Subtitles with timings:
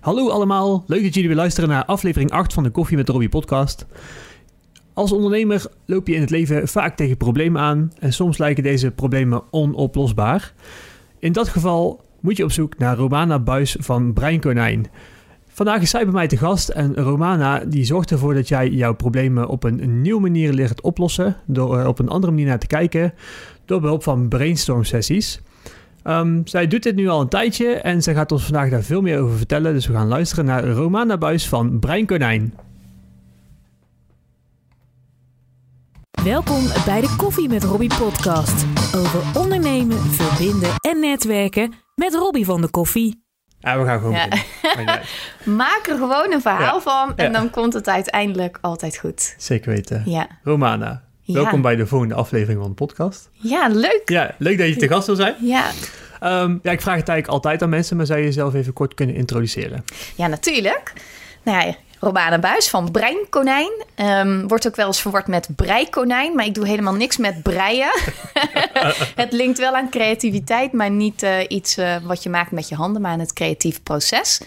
[0.00, 3.28] Hallo allemaal, leuk dat jullie weer luisteren naar aflevering 8 van de Koffie met Robbie
[3.28, 3.86] podcast.
[4.92, 8.90] Als ondernemer loop je in het leven vaak tegen problemen aan en soms lijken deze
[8.90, 10.52] problemen onoplosbaar.
[11.18, 14.86] In dat geval moet je op zoek naar Romana Buis van Brein Konijn.
[15.48, 18.94] Vandaag is zij bij mij te gast en Romana die zorgt ervoor dat jij jouw
[18.94, 22.66] problemen op een nieuwe manier leert oplossen door er op een andere manier naar te
[22.66, 23.14] kijken
[23.64, 25.40] door behulp van brainstorm sessies.
[26.04, 29.00] Um, zij doet dit nu al een tijdje en zij gaat ons vandaag daar veel
[29.00, 29.72] meer over vertellen.
[29.74, 32.54] Dus we gaan luisteren naar Romana Buis van Brein Konijn.
[36.24, 38.66] Welkom bij de Koffie met Robbie podcast.
[38.96, 43.24] Over ondernemen, verbinden en netwerken met Robbie van de Koffie.
[43.58, 44.28] Ja, we gaan gewoon Ja.
[44.28, 45.00] beginnen.
[45.64, 46.80] Maak er gewoon een verhaal Ja.
[46.80, 47.32] van en Ja.
[47.32, 49.34] dan komt het uiteindelijk altijd goed.
[49.38, 50.02] Zeker weten.
[50.04, 51.42] Ja, Romana, Ja.
[51.42, 53.30] welkom bij de volgende aflevering van de podcast.
[53.32, 54.02] ja leuk.
[54.04, 55.34] Ja, leuk dat je te gast wil zijn.
[55.40, 55.70] Ja.
[56.20, 58.94] Ehm, ja, ik vraag het eigenlijk altijd aan mensen, maar zou je jezelf even kort
[58.94, 59.84] kunnen introduceren?
[60.16, 60.92] ja, natuurlijk.
[61.42, 63.72] Nou ja, Romana Buis van Breinkonijn.
[63.94, 67.90] Ehm, wordt ook wel eens verward met breikonijn, maar ik doe helemaal niks met breien.
[69.22, 72.74] het linkt wel aan creativiteit, maar niet eh, iets eh, wat je maakt met je
[72.74, 74.40] handen, maar aan het creatief proces.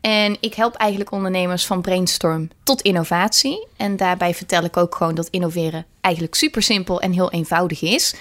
[0.00, 3.66] En ik help eigenlijk ondernemers van brainstorm tot innovatie.
[3.76, 8.14] En daarbij vertel ik ook gewoon dat innoveren eigenlijk super simpel en heel eenvoudig is.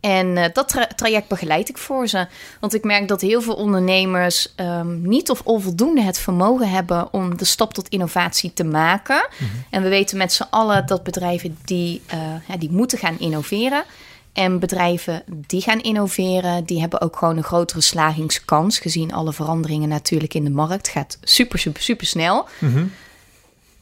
[0.00, 2.26] En eh, dat tra- traject begeleid ik voor ze.
[2.60, 7.36] Want ik merk dat heel veel ondernemers ehm, niet of onvoldoende het vermogen hebben om
[7.36, 9.28] de stap tot innovatie te maken.
[9.70, 13.84] En we weten met z'n allen dat bedrijven die, eh, ja, die moeten gaan innoveren.
[14.36, 18.78] En bedrijven die gaan innoveren, die hebben ook gewoon een grotere slagingskans.
[18.78, 20.88] Gezien alle veranderingen natuurlijk in de markt.
[20.88, 22.48] Gaat super, super, super snel.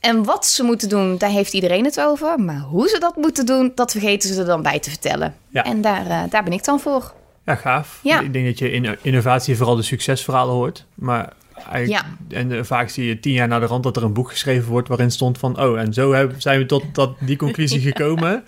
[0.01, 2.41] En wat ze moeten doen, daar heeft iedereen het over.
[2.41, 5.35] Maar hoe ze dat moeten doen, dat vergeten ze er dan bij te vertellen.
[5.49, 5.65] Ja.
[5.65, 7.13] En daar, eh, daar ben ik dan voor.
[7.45, 8.01] Ja, gaaf.
[8.03, 8.21] Ja.
[8.21, 10.85] Ik denk dat je in innovatie vooral de succesverhalen hoort.
[10.95, 11.33] Maar
[11.73, 14.31] eigenlijk, en eh, vaak zie je tien jaar na de rand dat er een boek
[14.31, 15.61] geschreven wordt waarin stond van...
[15.61, 18.45] oh, en zo hebben, zijn we tot dat, die conclusie gekomen.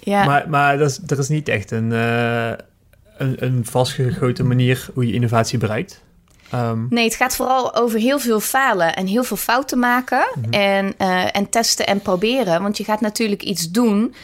[0.00, 2.52] Ja, Maar, maar dat is, er is niet echt een, eh,
[3.16, 6.02] een, een vastgegoten manier hoe je innovatie bereikt.
[6.50, 10.26] Ehm, Nee, het gaat vooral over heel veel falen en heel veel fouten maken.
[10.50, 12.62] en, eh, en testen en proberen.
[12.62, 14.14] Want je gaat natuurlijk iets doen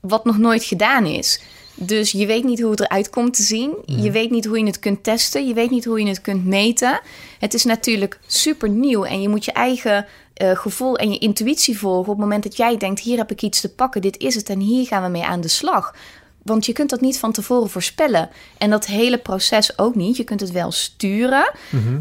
[0.00, 1.42] wat nog nooit gedaan is.
[1.80, 3.74] Dus je weet niet hoe het eruit komt te zien.
[3.86, 5.46] Je weet niet hoe je het kunt testen.
[5.46, 7.00] Je weet niet hoe je het kunt meten.
[7.38, 9.04] Het is natuurlijk super nieuw.
[9.04, 12.00] En je moet je eigen eh, gevoel en je intuïtie volgen.
[12.00, 14.48] op het moment dat jij denkt: hier heb ik iets te pakken, dit is het
[14.48, 15.94] en hier gaan we mee aan de slag.
[16.42, 18.30] Want je kunt dat niet van tevoren voorspellen.
[18.58, 20.16] En dat hele proces ook niet.
[20.16, 21.50] Je kunt het wel sturen.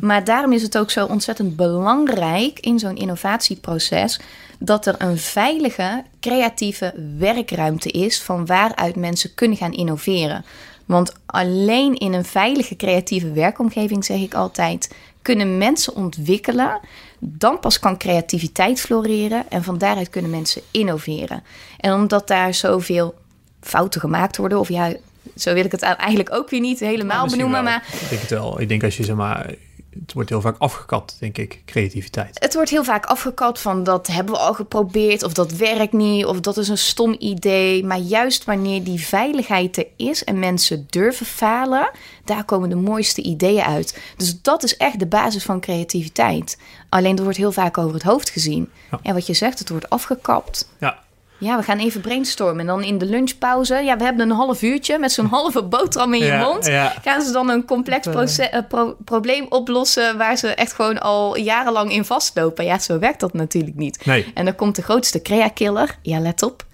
[0.01, 4.19] Maar daarom is het ook zo ontzettend belangrijk in zo'n innovatieproces.
[4.59, 8.22] Dat er een veilige, creatieve werkruimte is.
[8.22, 10.45] van waaruit mensen kunnen gaan innoveren.
[10.85, 14.96] Want alleen in een veilige, creatieve werkomgeving, zeg ik altijd.
[15.22, 16.79] kunnen mensen ontwikkelen.
[17.19, 19.50] Dan pas kan creativiteit floreren.
[19.50, 21.44] En van daaruit kunnen mensen innoveren.
[21.79, 23.16] En omdat daar zoveel
[23.62, 24.59] fouten gemaakt worden.
[24.59, 24.94] Of ja,
[25.35, 27.72] zo wil ik het eigenlijk ook weer niet helemaal misschien benoemen.
[27.72, 27.79] wel.
[27.79, 28.62] Maar Ik denk het wel.
[28.62, 29.53] Ik denk als je zeg maar...
[30.02, 32.40] Het wordt heel vaak afgekapt, denk ik, creativiteit.
[32.40, 35.24] het wordt heel vaak afgekapt van dat hebben we al geprobeerd.
[35.24, 36.25] Of dat werkt niet.
[36.25, 37.85] Of dat is een stom idee.
[37.85, 41.91] Maar juist wanneer die veiligheid er is en mensen durven falen.
[42.25, 44.00] Daar komen de mooiste ideeën uit.
[44.18, 46.58] Dus dat is echt de basis van creativiteit.
[46.90, 48.69] Alleen er wordt heel vaak over het hoofd gezien.
[48.91, 49.00] Ja.
[49.03, 50.69] En wat je zegt, het wordt afgekapt.
[50.79, 51.00] Ja,
[51.39, 52.59] Ja, we gaan even brainstormen.
[52.59, 56.13] En dan in de lunchpauze, ja, we hebben een half uurtje met zo'n halve boterham
[56.13, 56.65] in je Ja, mond.
[56.65, 56.93] ja.
[57.03, 61.37] Gaan ze dan een complex proce- eh, pro- probleem oplossen waar ze echt gewoon al
[61.37, 62.65] jarenlang in vastlopen?
[62.65, 64.05] Ja, zo werkt dat natuurlijk niet.
[64.05, 64.31] nee.
[64.33, 65.97] En dan komt de grootste crea-killer.
[66.01, 66.65] Ja, let op.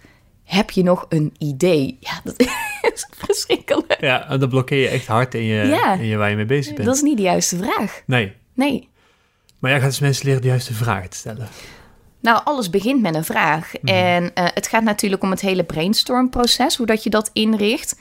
[0.44, 1.98] Heb je nog een idee?
[2.00, 2.40] Ja, dat
[2.94, 3.98] is verschrikkelijk.
[4.00, 5.94] Ja, en dan blokkeer je echt hard in je, Ja.
[5.94, 6.88] in je waar je mee bezig bent.
[6.88, 8.02] Dat is niet de juiste vraag.
[8.06, 8.34] Nee.
[8.54, 8.90] Nee.
[9.60, 11.48] Maar jij gaat dus mensen leren de juiste vragen te stellen.
[12.24, 13.76] Nou, alles begint met een vraag.
[13.84, 18.00] En eh, het gaat natuurlijk om het hele brainstormproces, hoe dat je dat inricht.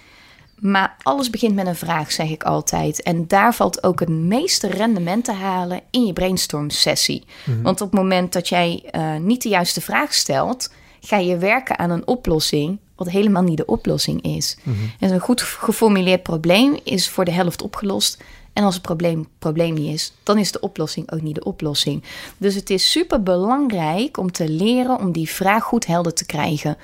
[0.59, 3.03] Maar alles begint met een vraag, zeg ik altijd.
[3.03, 7.25] En daar valt ook het meeste rendement te halen in je brainstorm-sessie.
[7.63, 11.78] Want op het moment dat jij eh, niet de juiste vraag stelt, ga je werken
[11.78, 14.57] aan een oplossing wat helemaal niet de oplossing is.
[14.98, 18.22] En een goed geformuleerd probleem is voor de helft opgelost.
[18.53, 22.03] En als het probleem probleem niet is, dan is de oplossing ook niet de oplossing.
[22.37, 26.77] Dus het is super belangrijk om te leren om die vraag goed helder te krijgen.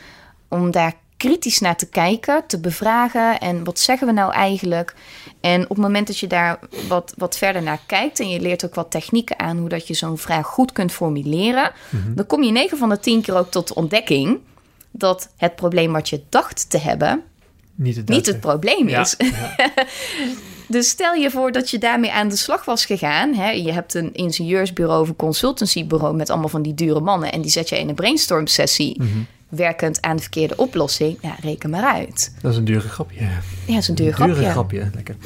[0.48, 4.94] Om daar kritisch naar te kijken, te bevragen en wat zeggen we nou eigenlijk?
[5.40, 8.64] En op het moment dat je daar wat, wat verder naar kijkt en je leert
[8.64, 11.72] ook wat technieken aan hoe dat je zo'n vraag goed kunt formuleren,
[12.14, 14.38] dan kom je 9 van de 10 keer ook tot de ontdekking
[14.90, 17.22] dat het probleem wat je dacht te hebben
[17.74, 19.14] Niet het, niet het probleem Ja, is.
[19.18, 19.54] ja.
[20.68, 23.34] Dus stel je voor dat je daarmee aan de slag was gegaan.
[23.34, 23.50] Hè?
[23.50, 27.32] Je hebt een ingenieursbureau of een consultancybureau met allemaal van die dure mannen.
[27.32, 28.96] En die zet je in een brainstorm sessie.
[29.02, 29.08] Mhm.
[29.48, 31.18] Werkend aan de verkeerde oplossing.
[31.22, 32.34] Ja, reken maar uit.
[32.42, 33.20] Dat is een dure grapje.
[33.20, 33.28] Ja,
[33.66, 34.50] dat is een duur Dure grapje.
[34.50, 35.16] grapje, lekker.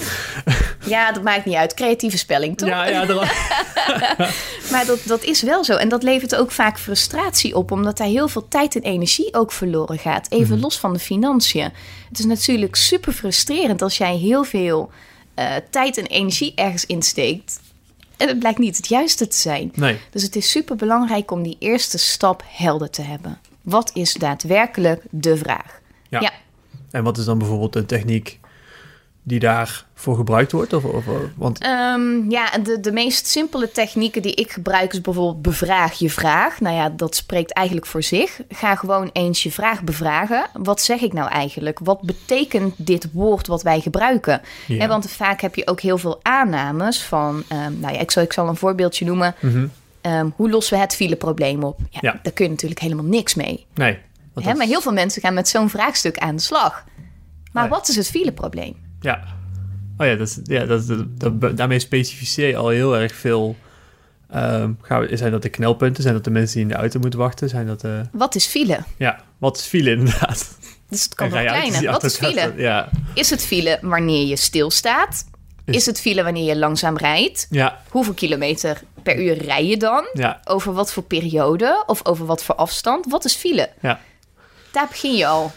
[0.87, 1.75] Ja, dat maakt niet uit.
[1.75, 2.69] Creatieve spelling, toch?
[2.69, 3.23] Ja, ja, dat-
[4.73, 5.77] Maar dat, dat is wel zo.
[5.77, 9.53] En dat levert ook vaak frustratie op, omdat daar heel veel tijd en energie ook
[9.53, 10.27] verloren gaat.
[10.31, 11.71] Even los van de financiën.
[12.09, 14.91] Het is natuurlijk super frustrerend als jij heel veel
[15.49, 17.61] eh, tijd en energie ergens insteekt.
[18.17, 19.73] En het blijkt niet het juiste te zijn.
[19.75, 19.99] nee.
[20.11, 23.39] Dus het is super belangrijk om die eerste stap helder te hebben.
[23.62, 25.81] Wat is daadwerkelijk de vraag?
[26.09, 26.21] Ja.
[26.21, 26.33] Ja.
[26.91, 28.41] En wat is dan bijvoorbeeld een techniek
[29.23, 29.41] die
[30.02, 30.72] daarvoor gebruikt wordt?
[30.72, 31.04] Of, of,
[31.37, 36.10] want Ehm, ja, de, de meest simpele technieken die ik gebruik is bijvoorbeeld bevraag je
[36.10, 36.60] vraag.
[36.60, 38.40] Nou ja, dat spreekt eigenlijk voor zich.
[38.49, 40.46] Ga gewoon eens je vraag bevragen.
[40.52, 41.78] Wat zeg ik nou eigenlijk?
[41.78, 44.40] Wat betekent dit woord wat wij gebruiken?
[44.66, 44.88] Ja.
[44.88, 47.43] Want vaak heb je ook heel veel aannames van...
[47.48, 49.34] ehm, nou ja, ik zal, ik zal een voorbeeldje noemen.
[49.40, 49.66] Mhm.
[50.00, 51.78] Ehm, hoe lossen we het fileprobleem op?
[51.90, 52.19] Ja, Ja.
[52.22, 53.66] Daar kun je natuurlijk helemaal niks mee.
[53.75, 53.98] nee.
[54.34, 56.84] dat maar heel veel mensen gaan met zo'n vraagstuk aan de slag.
[57.52, 57.72] Maar Nee.
[57.72, 58.76] wat is het fileprobleem?
[59.00, 59.22] Ja.
[60.02, 63.56] Oh ja, dat is, ja dat, dat, daarmee specificeer je al heel erg veel.
[64.31, 66.02] Ehm, gaan we, zijn dat de knelpunten?
[66.02, 67.49] Zijn dat de mensen die in de auto moeten wachten?
[67.49, 68.02] Zijn dat de...
[68.12, 68.78] Wat is file?
[68.96, 70.58] Ja, wat is file inderdaad?
[70.88, 71.78] Dus het kan kleiner.
[71.81, 72.52] die Wat is file?
[72.56, 72.88] Ja.
[73.14, 75.25] Is het file wanneer je stilstaat?
[75.64, 77.46] Is- Is het file wanneer je langzaam rijdt?
[77.50, 80.05] Ja, Hoeveel kilometer per uur rij je dan?
[80.12, 83.06] ja, Over wat voor periode of over wat voor afstand?
[83.10, 83.70] Wat is file?
[83.82, 84.00] ja.
[84.72, 85.52] Daar begin je al.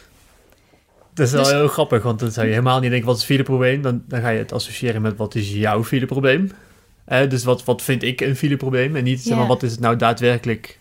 [1.15, 3.21] Dat is wel Dus- heel grappig, want dan zou je helemaal niet denken, wat is
[3.21, 3.81] het fileprobleem?
[3.81, 6.51] Dan, dan ga je het associëren met wat is jouw fileprobleem.
[7.05, 8.95] Eh, dus wat, wat vind ik een fileprobleem?
[8.95, 10.79] En niet, zeg maar, wat is het nou daadwerkelijk?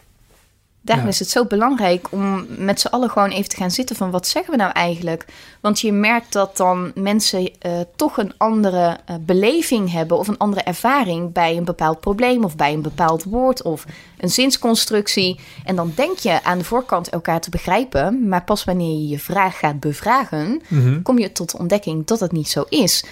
[0.85, 1.11] Daarom Ja.
[1.11, 4.27] is het zo belangrijk om met z'n allen gewoon even te gaan zitten van wat
[4.27, 5.25] zeggen we nou eigenlijk?
[5.61, 10.39] Want je merkt dat dan mensen eh, toch een andere eh, beleving hebben of een
[10.39, 13.85] andere ervaring bij een bepaald probleem of bij een bepaald woord of
[14.19, 15.41] een zinsconstructie.
[15.65, 19.19] En dan denk je aan de voorkant elkaar te begrijpen, maar pas wanneer je je
[19.19, 21.03] vraag gaat bevragen, Mhm.
[21.03, 23.05] kom je tot de ontdekking dat het niet zo is.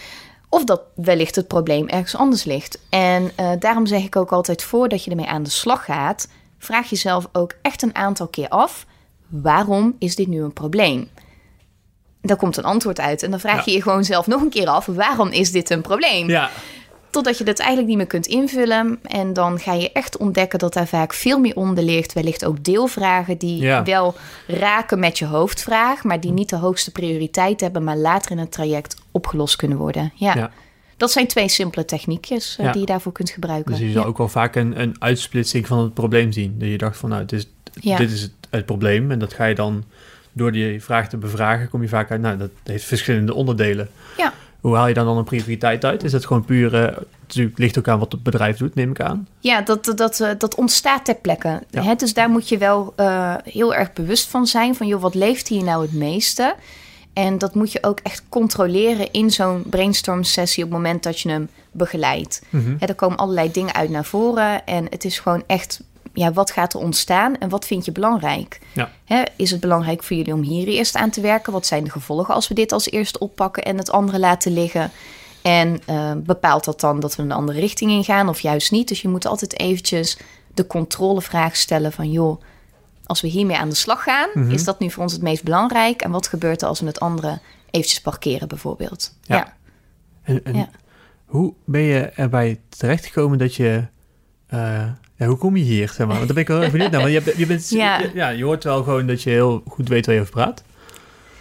[0.49, 2.79] Of dat wellicht het probleem ergens anders ligt.
[2.89, 6.29] En eh, daarom zeg ik ook altijd voordat je ermee aan de slag gaat,
[6.65, 8.87] vraag jezelf ook echt een aantal keer af:
[9.29, 11.09] waarom is dit nu een probleem?
[12.21, 13.23] Daar komt een antwoord uit.
[13.23, 13.63] En dan vraag Ja.
[13.65, 16.29] je je gewoon zelf nog een keer af: waarom is dit een probleem?
[16.29, 16.51] Ja,
[17.11, 18.99] Totdat je dat eigenlijk niet meer kunt invullen.
[19.03, 22.13] En dan ga je echt ontdekken dat daar vaak veel meer onder ligt.
[22.13, 23.83] Wellicht ook deelvragen die Ja.
[23.83, 24.15] wel
[24.47, 28.53] raken met je hoofdvraag, maar die niet de hoogste prioriteit hebben, maar later in het
[28.53, 30.13] traject opgelost kunnen worden.
[30.15, 30.51] Ja.
[31.03, 32.73] Dat zijn twee simpele techniekjes eh, Ja.
[32.73, 33.71] die je daarvoor kunt gebruiken.
[33.71, 34.03] dus je Ja.
[34.03, 36.55] ook wel vaak een, een uitsplitsing van het probleem zien.
[36.59, 37.49] Dat je dacht van, nou, dit is,
[37.99, 39.11] dit is het, het probleem.
[39.11, 39.85] En dat ga je dan,
[40.33, 43.89] door die vraag te bevragen, kom je vaak uit, nou, dat heeft verschillende onderdelen.
[44.17, 44.33] Ja.
[44.61, 46.05] Hoe haal je dan dan een prioriteit uit?
[46.05, 49.01] Is dat gewoon puur, eh, natuurlijk ligt ook aan wat het bedrijf doet, neem ik
[49.01, 49.29] aan.
[49.41, 51.63] Ja, dat, dat, dat, eh, dat ontstaat ter plekke.
[51.71, 51.83] Ja.
[51.83, 51.95] Hè?
[51.95, 52.95] Dus daar moet je wel
[53.45, 54.75] heel erg bewust van zijn.
[54.75, 56.55] Van, joh, wat leeft hier nou het meeste?
[57.13, 60.65] En dat moet je ook echt controleren in zo'n brainstorm sessie...
[60.65, 62.43] op het moment dat je hem begeleidt.
[62.51, 64.67] Hè, er komen allerlei dingen uit naar voren.
[64.67, 65.81] En het is gewoon echt,
[66.13, 68.61] ja, wat gaat er ontstaan en wat vind je belangrijk?
[68.73, 68.91] Ja.
[69.37, 71.53] Is het belangrijk voor jullie om hier eerst aan te werken?
[71.53, 74.91] Wat zijn de gevolgen als we dit als eerste oppakken en het andere laten liggen?
[75.43, 78.89] En eh, bepaalt dat dan dat we een andere richting ingaan of juist niet?
[78.89, 80.19] Dus je moet altijd eventjes
[80.55, 82.11] de controlevraag stellen van...
[82.11, 82.41] joh,
[83.05, 84.51] als we hiermee aan de slag gaan, Mhm.
[84.51, 86.03] is dat nu voor ons het meest belangrijk?
[86.03, 87.41] En wat gebeurt er als we het andere
[87.71, 89.15] eventjes parkeren bijvoorbeeld?
[89.23, 89.37] Ja.
[89.37, 89.55] ja.
[90.23, 90.69] En, en Ja.
[91.27, 93.83] hoe ben je erbij terechtgekomen dat je...
[94.47, 94.85] eh,
[95.17, 96.17] ja, hoe kom je hier, zeg maar?
[96.17, 97.01] Want daar ben ik wel erg benieuwd naar.
[97.01, 97.99] Want je, hebt- je, bent, Ja.
[98.01, 98.07] ja.
[98.15, 100.63] ja, je hoort wel gewoon dat je heel goed weet waar je over praat.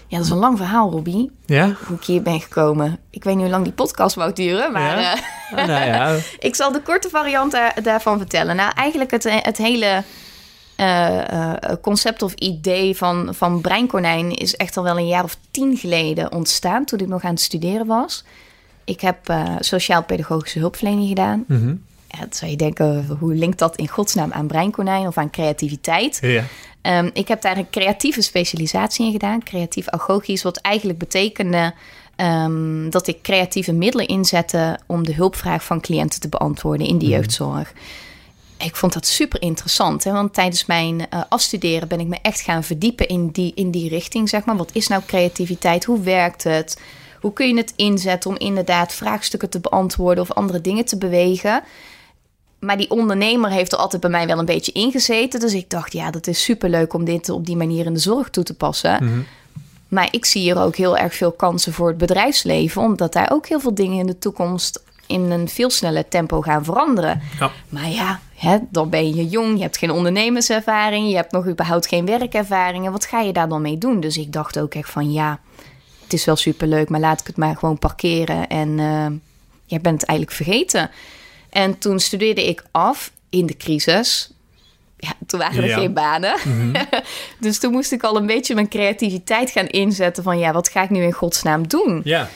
[0.07, 1.31] Ja, dat is een lang verhaal, Robbie.
[1.45, 1.75] Ja?
[1.87, 2.99] hoe ik hier ben gekomen.
[3.09, 5.13] Ik weet niet hoe lang die podcast wou duren, maar Ja?
[5.15, 5.21] eh,
[5.57, 8.55] Ah, nou ja, ik zal de korte variant daar- daarvan vertellen.
[8.55, 10.03] Nou, eigenlijk het, het hele
[10.85, 15.77] eh, concept of idee van, van Breinkonijn is echt al wel een jaar of tien
[15.77, 18.23] geleden ontstaan, toen ik nog aan het studeren was.
[18.83, 21.45] Ik heb eh, sociaal-pedagogische hulpverlening gedaan.
[22.07, 26.19] Ja, dan zou je denken, hoe linkt dat in godsnaam aan breinkonijn of aan creativiteit?
[26.21, 26.43] ja.
[26.81, 31.73] Ehm, ik heb daar een creatieve specialisatie in gedaan, creatief agogisch, wat eigenlijk betekende
[32.15, 37.05] ehm, dat ik creatieve middelen inzette om de hulpvraag van cliënten te beantwoorden in de
[37.05, 37.13] Mhm.
[37.13, 37.73] jeugdzorg.
[38.63, 40.11] Ik vond dat super interessant, hè?
[40.11, 43.89] want tijdens mijn eh, afstuderen ben ik me echt gaan verdiepen in die, in die
[43.89, 44.29] richting.
[44.29, 44.57] Zeg maar.
[44.57, 45.83] Wat is nou creativiteit?
[45.83, 46.81] Hoe werkt het?
[47.19, 51.63] Hoe kun je het inzetten om inderdaad vraagstukken te beantwoorden of andere dingen te bewegen?
[52.59, 55.39] Maar die ondernemer heeft er altijd bij mij wel een beetje ingezeten.
[55.39, 58.29] Dus ik dacht, ja, dat is superleuk om dit op die manier in de zorg
[58.29, 59.03] toe te passen.
[59.03, 59.19] Mhm.
[59.87, 63.47] Maar ik zie hier ook heel erg veel kansen voor het bedrijfsleven, omdat daar ook
[63.47, 67.21] heel veel dingen in de toekomst in een veel sneller tempo gaan veranderen.
[67.39, 67.51] Ja.
[67.69, 71.87] Maar ja, hè, dan ben je jong, je hebt geen ondernemerservaring, je hebt nog überhaupt
[71.87, 72.85] geen werkervaring.
[72.85, 73.99] En wat ga je daar dan mee doen?
[73.99, 75.39] Dus ik dacht ook echt van ja,
[76.03, 79.05] het is wel superleuk, maar laat ik het maar gewoon parkeren en uh,
[79.65, 80.89] jij bent het eigenlijk vergeten.
[81.49, 84.31] En toen studeerde ik af in de crisis.
[84.97, 85.77] Ja, toen waren er Ja.
[85.77, 86.35] geen banen.
[87.39, 90.83] dus toen moest ik al een beetje mijn creativiteit gaan inzetten van ja, wat ga
[90.83, 92.01] ik nu in godsnaam doen?
[92.03, 92.29] Ja.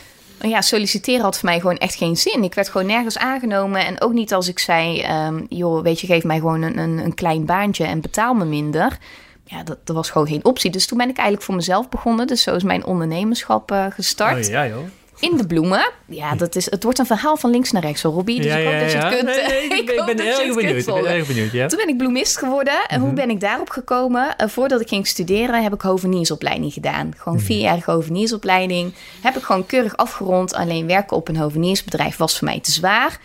[0.45, 2.43] Maar ja, solliciteren had voor mij gewoon echt geen zin.
[2.43, 3.85] Ik werd gewoon nergens aangenomen.
[3.85, 6.97] En ook niet als ik zei, ehm, joh, weet je, geef mij gewoon een, een,
[6.97, 8.97] een klein baantje en betaal me minder.
[9.43, 10.71] Ja, dat, dat was gewoon geen optie.
[10.71, 12.27] Dus toen ben ik eigenlijk voor mezelf begonnen.
[12.27, 14.45] Dus zo is mijn ondernemerschap eh, gestart.
[14.45, 14.83] Oh, ja, joh.
[15.19, 15.91] In de bloemen.
[16.05, 18.41] Ja, dat is, het wordt een verhaal van links naar rechts, hoor, Robbie.
[18.41, 19.25] Dus ja, ik hoop ja, dat je het kunt...
[19.25, 20.57] Nee, nee, ik ik ben, kunt benieuwd.
[20.57, 21.07] Ik ben volgen.
[21.07, 21.67] erg benieuwd, ja.
[21.67, 22.88] Toen ben ik bloemist geworden.
[22.88, 24.38] En hoe ben ik daarop gekomen?
[24.38, 27.13] Eh, voordat ik ging studeren heb ik hoveniersopleiding gedaan.
[27.17, 28.93] Gewoon vierjarige hoveniersopleiding.
[29.22, 30.53] Heb ik gewoon keurig afgerond.
[30.53, 33.19] Alleen werken op een hoveniersbedrijf was voor mij te zwaar.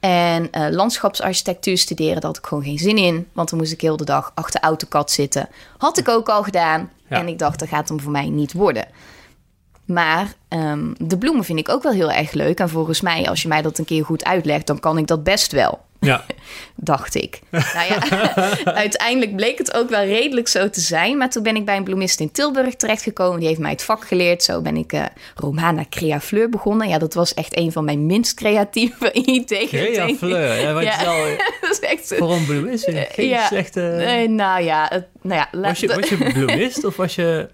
[0.00, 3.28] En eh, landschapsarchitectuur studeren, daar had ik gewoon geen zin in.
[3.32, 5.48] Want dan moest ik heel de dag achter AutoCAD zitten.
[5.78, 6.90] Had ik ook al gedaan.
[7.08, 7.18] Ja.
[7.18, 8.86] En ik dacht, dat gaat hem voor mij niet worden.
[9.86, 12.58] Maar ehm, de bloemen vind ik ook wel heel erg leuk.
[12.58, 15.24] En volgens mij, als je mij dat een keer goed uitlegt, dan kan ik dat
[15.24, 16.24] best wel Ja.
[16.76, 17.40] dacht ik.
[17.50, 21.16] nou ja, uiteindelijk bleek het ook wel redelijk zo te zijn.
[21.16, 23.38] Maar toen ben ik bij een bloemist in Tilburg terechtgekomen.
[23.38, 24.42] Die heeft mij het vak geleerd.
[24.42, 26.88] Zo ben ik eh, Romana Crea Fleur begonnen.
[26.88, 29.68] Ja, dat was echt een van mijn minst creatieve ideeën.
[29.68, 30.14] Crea.
[30.14, 30.60] Fleur.
[30.60, 30.72] Ja,
[31.60, 32.14] dat is echt...
[32.16, 33.46] voor een bloemist geen ja.
[33.46, 33.80] slechte...
[33.80, 37.48] Nee, nou ja, het, nou ja, Was je, was je bloemist of was je...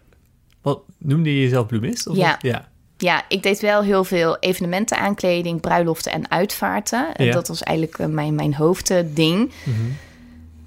[1.03, 2.07] Noemde je jezelf bloemist?
[2.07, 2.39] Of Ja.
[2.43, 2.71] ja.
[2.97, 7.15] Ja, ik deed wel heel veel evenementen aankleding, bruiloften en uitvaarten.
[7.15, 7.33] En Ja.
[7.33, 9.51] Dat was eigenlijk eh, mijn, mijn hoofdding.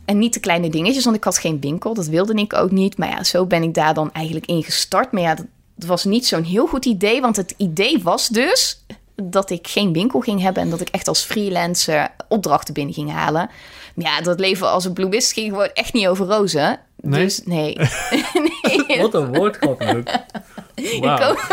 [0.05, 1.93] En niet de kleine dingetjes, want ik had geen winkel.
[1.93, 2.97] Dat wilde ik ook niet.
[2.97, 5.11] Maar ja, zo ben ik daar dan eigenlijk in gestart.
[5.11, 5.35] Maar ja,
[5.75, 7.21] dat was niet zo'n heel goed idee.
[7.21, 10.63] Want het idee was dus dat ik geen winkel ging hebben...
[10.63, 13.49] en dat ik echt als freelancer opdrachten binnen ging halen.
[13.95, 16.79] Ja, dat leven als een bloemist ging gewoon echt niet over rozen.
[17.01, 17.23] Nee?
[17.23, 17.77] Dus nee.
[18.87, 19.01] nee.
[19.01, 20.07] Wat een woordgrap ook.
[21.21, 21.45] Ook-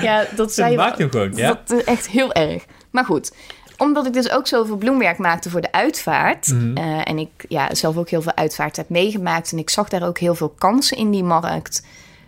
[0.00, 1.48] ja, dat zei je maakt hem gewoon, ja?
[1.64, 2.64] Dat is echt heel erg.
[2.90, 3.32] Maar goed,
[3.78, 6.48] omdat ik dus ook zoveel bloemwerk maakte voor de uitvaart.
[6.52, 6.76] Mhm.
[6.76, 9.52] eh, en ik ja, zelf ook heel veel uitvaart heb meegemaakt.
[9.52, 11.86] En ik zag daar ook heel veel kansen in die markt.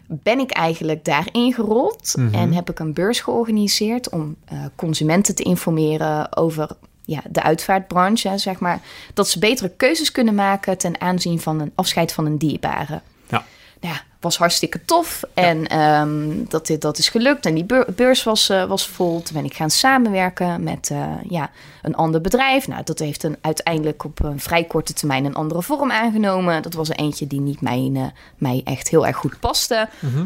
[0.09, 2.15] Ben ik eigenlijk daarin gerold.
[2.19, 2.35] Mhm.
[2.35, 6.69] En heb ik een beurs georganiseerd om eh, consumenten te informeren over
[7.07, 8.29] ja, de uitvaartbranche.
[8.29, 8.81] hè, Zeg maar,
[9.15, 13.45] dat ze betere keuzes kunnen maken ten aanzien van een afscheid van een dierbare Ja.
[13.81, 15.23] nou ja, was hartstikke tof.
[15.35, 17.47] En ehm, dat, dit- dat is gelukt.
[17.47, 19.23] En die beur- beurs was, eh, was vol.
[19.23, 21.51] Toen ben ik gaan samenwerken met eh, ja,
[21.83, 22.69] een ander bedrijf.
[22.69, 26.63] Nou, dat heeft een, uiteindelijk op een vrij korte termijn een andere vorm aangenomen.
[26.63, 28.03] Dat was er eentje die niet mij, eh,
[28.37, 29.89] mij echt heel erg goed paste.
[30.01, 30.25] Mhm.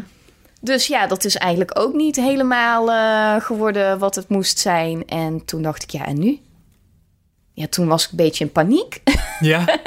[0.61, 2.87] Dus ja, dat is eigenlijk ook niet helemaal
[3.41, 5.07] geworden wat het moest zijn.
[5.07, 6.41] En toen dacht ik, ja, en nu?
[7.53, 9.01] Ja, toen was ik een beetje in paniek.
[9.41, 9.79] Ja?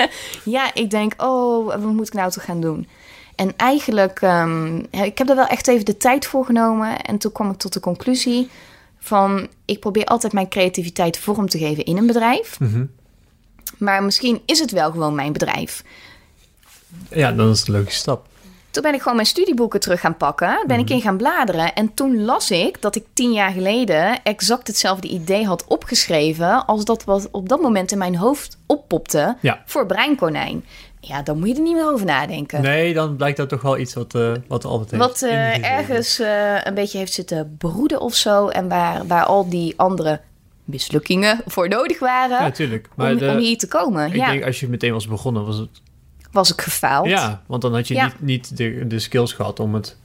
[0.43, 2.87] Ja, ik denk, oh, wat moet ik nou toch gaan doen?
[3.35, 7.01] En eigenlijk, ehm, ik heb er wel echt even de tijd voor genomen.
[7.01, 8.49] En toen kwam ik tot de conclusie
[8.99, 12.59] van, ik probeer altijd mijn creativiteit vorm te geven in een bedrijf.
[12.59, 12.85] Mhm.
[13.77, 15.83] Maar misschien is het wel gewoon mijn bedrijf.
[17.09, 18.27] Ja, dan is het een leuke stap.
[18.73, 20.63] Toen ben ik gewoon mijn studieboeken terug gaan pakken.
[20.67, 21.73] Ben ik in gaan bladeren.
[21.73, 26.65] En toen las ik dat ik tien jaar geleden exact hetzelfde idee had opgeschreven.
[26.65, 29.61] als dat wat op dat moment in mijn hoofd oppopte Ja.
[29.65, 30.65] voor Breinkonijn.
[30.99, 32.61] Ja, dan moet je er niet meer over nadenken.
[32.61, 36.19] Nee, dan blijkt dat toch wel iets wat, eh wat altijd heeft Wat eh, ergens
[36.19, 38.47] eh, een beetje heeft zitten broeden of zo.
[38.47, 40.21] En waar, waar al die andere
[40.63, 42.37] mislukkingen voor nodig waren.
[42.37, 42.89] Ja, natuurlijk.
[42.95, 44.07] Maar om, de- om hier te komen.
[44.07, 45.69] ik ja, denk als je meteen was begonnen, was het...
[46.33, 47.07] was ik gefaald.
[47.07, 48.03] Ja, want dan had je Ja.
[48.05, 49.97] niet, niet de, de skills gehad om het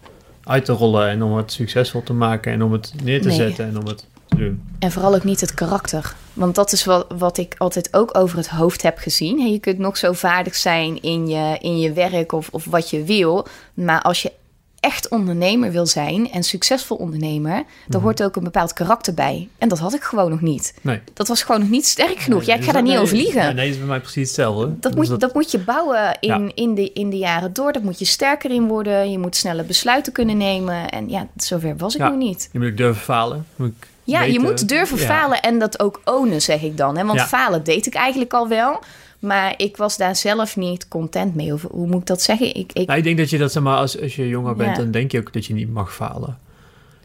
[0.44, 3.36] uit te rollen en om het succesvol te maken en om het neer te Nee.
[3.36, 4.62] zetten en om het te doen.
[4.78, 6.14] En vooral ook niet het karakter.
[6.32, 9.52] Want dat is wat, wat ik altijd ook over het hoofd heb gezien.
[9.52, 13.02] Je kunt nog zo vaardig zijn in je, in je werk of, of wat je
[13.04, 13.46] wil.
[13.74, 14.32] Maar als je
[14.80, 17.64] echt ondernemer wil zijn en succesvol ondernemer...
[17.86, 19.48] dan hoort ook een bepaald karakter bij.
[19.58, 20.74] En dat had ik gewoon nog niet.
[20.80, 21.00] Nee.
[21.14, 22.44] Dat was gewoon nog niet sterk genoeg.
[22.44, 23.44] Ja, ik ga daar niet nee, over liegen.
[23.44, 24.78] Nee, dat is bij mij precies hetzelfde.
[24.80, 26.50] Dat Dus moet, dat moet je bouwen in, Ja.
[26.54, 27.72] in, de, in de jaren door.
[27.72, 29.10] Dat moet je sterker in worden.
[29.10, 30.88] Je moet snelle besluiten kunnen nemen.
[30.88, 32.08] En ja, zover was ik Ja.
[32.08, 32.48] nog niet.
[32.52, 33.46] Je moet ook durven falen.
[33.56, 35.04] Moet ik Ja, je moet durven ja.
[35.06, 36.96] falen en dat ook ownen, zeg ik dan.
[36.96, 37.04] Hè?
[37.04, 38.80] Want falen deed ik eigenlijk al wel.
[39.18, 41.52] Maar ik was daar zelf niet content mee.
[41.52, 42.54] Of, hoe moet ik dat zeggen?
[42.54, 44.76] Ik, ik, Nou, ik denk dat je dat, zeg maar, als, als je jonger bent,
[44.76, 44.82] Ja.
[44.82, 46.38] dan denk je ook dat je niet mag falen.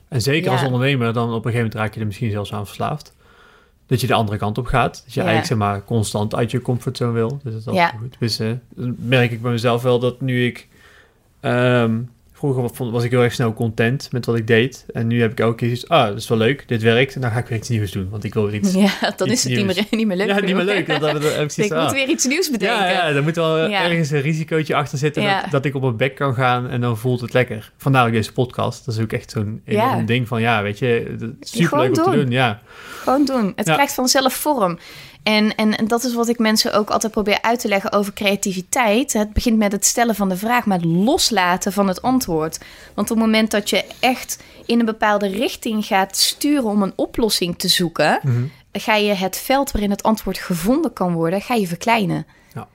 [0.08, 0.51] En zeker Ja.
[0.58, 3.13] als ondernemer, dan op een gegeven moment raak je er misschien zelfs aan verslaafd.
[3.88, 5.01] Dat je de andere kant op gaat.
[5.05, 5.25] Dat je Ja.
[5.27, 7.39] eigenlijk, zeg maar, constant uit je comfortzone wil.
[7.43, 8.15] Dus dat is altijd goed.
[8.20, 10.67] Dus eh, dan merk ik bij mezelf wel dat nu ik...
[11.39, 12.00] ehm,
[12.51, 14.85] vroeger was ik heel erg snel content met wat ik deed.
[14.93, 17.15] En nu heb ik elke keer iets, ah, dat is wel leuk, dit werkt.
[17.15, 18.73] En dan ga ik weer iets nieuws doen, want ik wil weer iets...
[19.01, 20.27] Ja, dan iets is het niet meer, niet meer leuk.
[20.27, 20.88] ja, niet meer leuk.
[20.88, 22.77] Dan, dan, dan heb ik ik moet ah, weer iets nieuws bedenken.
[22.77, 23.83] ja, ja, er moet wel Ja.
[23.83, 25.41] ergens een risicootje achter zitten Ja.
[25.41, 27.71] dat, dat ik op mijn bek kan gaan en dan voelt het lekker.
[27.77, 28.85] Vandaar ook deze podcast.
[28.85, 30.01] Dat is ook echt zo'n Ja.
[30.01, 32.29] ding van, ja, weet je, super leuk om te doen.
[32.31, 32.62] Ja,
[33.03, 33.53] Gewoon doen.
[33.55, 34.77] Het krijgt vanzelf vorm.
[35.23, 38.13] En, en, en dat is wat ik mensen ook altijd probeer uit te leggen over
[38.13, 39.13] creativiteit.
[39.13, 42.57] Het begint met het stellen van de vraag, maar het loslaten van het antwoord.
[42.93, 46.93] Want op het moment dat je echt in een bepaalde richting gaat sturen om een
[46.95, 48.43] oplossing te zoeken, Mhm.
[48.71, 52.25] ga je het veld waarin het antwoord gevonden kan worden, ga je verkleinen.
[52.53, 52.67] Ja.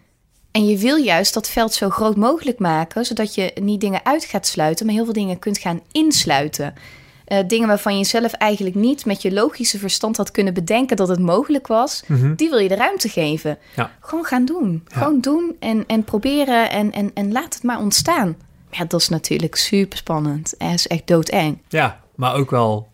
[0.50, 4.24] En je wil juist dat veld zo groot mogelijk maken, zodat je niet dingen uit
[4.24, 6.74] gaat sluiten, maar heel veel dingen kunt gaan insluiten.
[7.28, 11.08] Eh, dingen waarvan je zelf eigenlijk niet met je logische verstand had kunnen bedenken dat
[11.08, 12.34] het mogelijk was, Mhm.
[12.34, 13.58] die wil je de ruimte geven.
[13.76, 13.90] Ja.
[14.00, 14.84] Gewoon gaan doen.
[14.88, 14.96] Ja.
[14.98, 18.36] Gewoon doen en, en proberen en, en, en laat het maar ontstaan.
[18.70, 20.54] Ja, dat is natuurlijk super spannend.
[20.58, 21.58] Het is echt doodeng.
[21.68, 22.88] ja, maar ook wel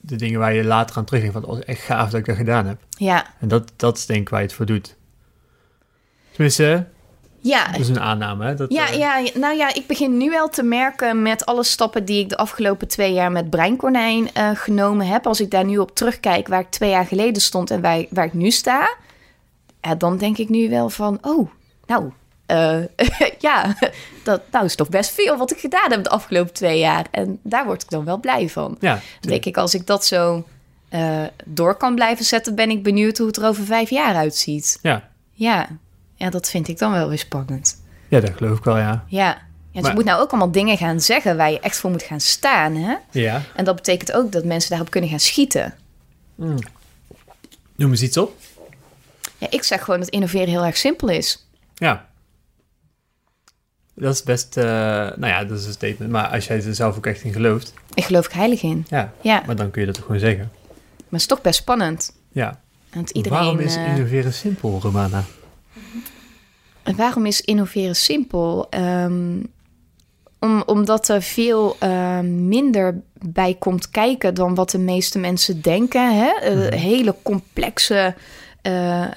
[0.00, 2.66] de dingen waar je later aan terugdenkt van, oh, echt gaaf dat ik dat gedaan
[2.66, 2.78] heb.
[2.88, 4.96] Ja, En dat, dat is denk ik waar je het voor doet.
[6.32, 6.86] Tenminste,
[7.44, 7.66] ja.
[7.70, 8.44] dat is een aanname.
[8.44, 8.54] Hè?
[8.54, 12.04] Dat, Ja, eh, ja, nou ja, ik begin nu wel te merken met alle stappen
[12.04, 15.26] die ik de afgelopen twee jaar met Breinkonijn eh, genomen heb.
[15.26, 18.24] Als ik daar nu op terugkijk waar ik twee jaar geleden stond en waar, waar
[18.24, 18.94] ik nu sta,
[19.80, 21.50] ja, dan denk ik nu wel van, oh,
[21.86, 22.10] nou,
[22.46, 22.78] eh,
[23.38, 23.76] ja,
[24.22, 27.06] dat nou is toch best veel wat ik gedaan heb de afgelopen twee jaar.
[27.10, 28.76] En daar word ik dan wel blij van.
[28.80, 30.44] ja, Dan denk ik, als ik dat zo
[31.44, 34.78] door kan blijven zetten, ben ik benieuwd hoe het er over vijf jaar uitziet.
[34.82, 35.12] ja.
[35.36, 35.68] Ja,
[36.14, 37.82] ja dat vind ik dan wel weer spannend.
[38.08, 39.04] ja, dat geloof ik wel, ja.
[39.08, 39.38] Ja, ja
[39.72, 42.02] dus Maar- je moet nou ook allemaal dingen gaan zeggen waar je echt voor moet
[42.02, 42.74] gaan staan.
[42.74, 42.94] Hè?
[43.10, 43.42] Ja.
[43.54, 45.74] En dat betekent ook dat mensen daarop kunnen gaan schieten.
[47.76, 48.36] Noem eens iets op.
[49.38, 51.46] Ja, ik zeg gewoon dat innoveren heel erg simpel is.
[51.74, 52.06] Ja.
[53.94, 56.10] Dat is best, eh, nou ja, dat is een statement.
[56.10, 58.86] Maar als jij er zelf ook echt in gelooft, Ik geloof er heilig in.
[58.88, 60.50] ja, Ja, maar dan kun je dat toch gewoon zeggen.
[60.98, 62.16] maar het is toch best spannend.
[62.32, 62.60] Ja.
[62.92, 65.24] Want iedereen, Waarom is eh, innoveren simpel, Romana?
[66.84, 68.66] En waarom is innoveren simpel?
[68.70, 69.36] Ehm,
[70.40, 76.16] om, omdat er veel eh, minder bij komt kijken dan wat de meeste mensen denken.
[76.16, 76.30] Hè?
[76.30, 76.72] Eh, Mhm.
[76.74, 78.14] hele complexe
[78.62, 79.10] eh, eh,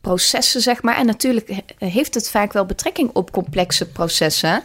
[0.00, 0.96] processen, zeg maar.
[0.96, 4.62] En natuurlijk he- heeft het vaak wel betrekking op complexe processen.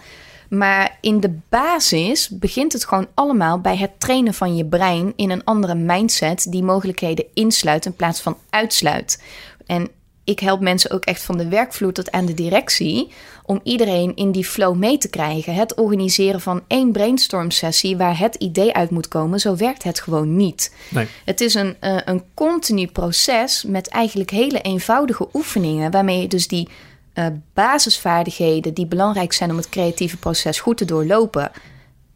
[0.50, 5.30] Maar in de basis begint het gewoon allemaal bij het trainen van je brein in
[5.30, 9.24] een andere mindset die mogelijkheden insluit in plaats van uitsluit.
[9.66, 9.90] En
[10.28, 13.12] ik help mensen ook echt van de werkvloer tot aan de directie
[13.44, 15.54] om iedereen in die flow mee te krijgen.
[15.54, 20.00] Het organiseren van één brainstorm sessie waar het idee uit moet komen, zo werkt het
[20.00, 20.76] gewoon niet.
[20.90, 21.08] Nee.
[21.26, 26.48] Het is een, eh, een continu proces met eigenlijk hele eenvoudige oefeningen, waarmee je dus
[26.48, 26.70] die
[27.14, 31.52] eh, basisvaardigheden die belangrijk zijn om het creatieve proces goed te doorlopen,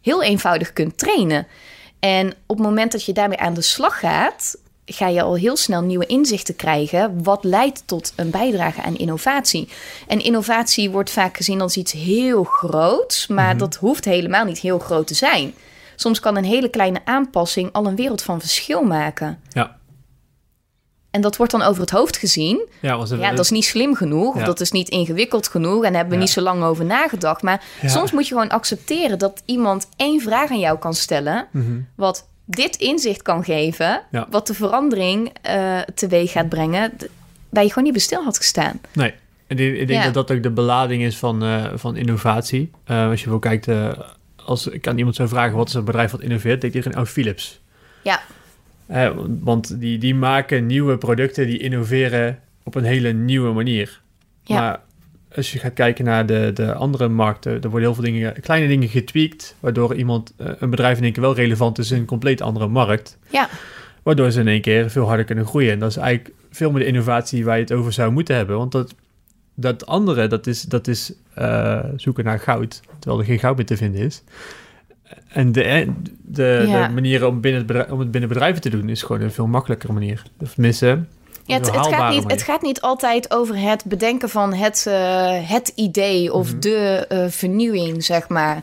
[0.00, 1.46] heel eenvoudig kunt trainen.
[1.98, 4.56] En op het moment dat je daarmee aan de slag gaat,
[4.92, 7.22] ga je al heel snel nieuwe inzichten krijgen.
[7.22, 9.68] Wat leidt tot een bijdrage aan innovatie?
[10.06, 14.78] En innovatie wordt vaak gezien als iets heel groots, maar dat hoeft helemaal niet heel
[14.78, 15.54] groot te zijn.
[15.96, 19.40] Soms kan een hele kleine aanpassing al een wereld van verschil maken.
[19.48, 19.76] Ja.
[21.10, 22.68] En dat wordt dan over het hoofd gezien.
[22.80, 25.74] Ja, was het, Ja, dat is niet slim genoeg, of dat is niet ingewikkeld genoeg
[25.84, 26.20] en daar hebben we Ja.
[26.20, 27.42] niet zo lang over nagedacht.
[27.42, 31.80] Maar soms moet je gewoon accepteren dat iemand één vraag aan jou kan stellen, Mhm.
[31.96, 34.26] wat dit inzicht kan geven, Ja.
[34.30, 36.92] wat de verandering eh, teweeg gaat brengen,
[37.48, 38.80] waar je gewoon niet bij stil had gestaan.
[38.92, 39.14] Nee.
[39.46, 40.10] En ik, ik denk Ja.
[40.10, 42.70] dat dat ook de belading is van, eh, van innovatie.
[42.84, 43.68] Eh, als je wel kijkt,
[44.44, 47.04] als ik aan iemand zou vragen wat is een bedrijf wat innoveert, denk iedereen, oh,
[47.06, 47.60] Philips.
[48.02, 54.00] Ja, want die, die maken nieuwe producten, die innoveren op een hele nieuwe manier.
[54.44, 54.60] Ja.
[54.60, 54.80] Maar
[55.36, 58.68] als je gaat kijken naar de, de andere markten, er worden heel veel dingen, kleine
[58.68, 62.04] dingen getweakt, waardoor iemand, eh, een bedrijf in één keer wel relevant is in een
[62.06, 63.18] compleet andere markt.
[63.30, 63.48] ja,
[64.02, 65.72] Waardoor ze in één keer veel harder kunnen groeien.
[65.72, 68.56] En dat is eigenlijk veel meer de innovatie waar je het over zou moeten hebben.
[68.56, 68.94] Want dat,
[69.54, 72.80] dat andere, dat is, dat is eh, zoeken naar goud.
[72.98, 74.22] Terwijl er geen goud meer te vinden is.
[75.28, 75.86] En de,
[76.22, 76.86] de, Ja.
[76.86, 78.88] de manier om, binnen het bedrijf, om het binnen bedrijven te doen...
[78.88, 80.22] is gewoon een veel makkelijkere manier.
[80.40, 80.98] Of tenminste,
[81.44, 85.48] ja het, het, gaat niet, het gaat niet altijd over het bedenken van het, eh,
[85.50, 86.60] het idee of Mhm.
[86.60, 88.62] de eh, vernieuwing, zeg maar.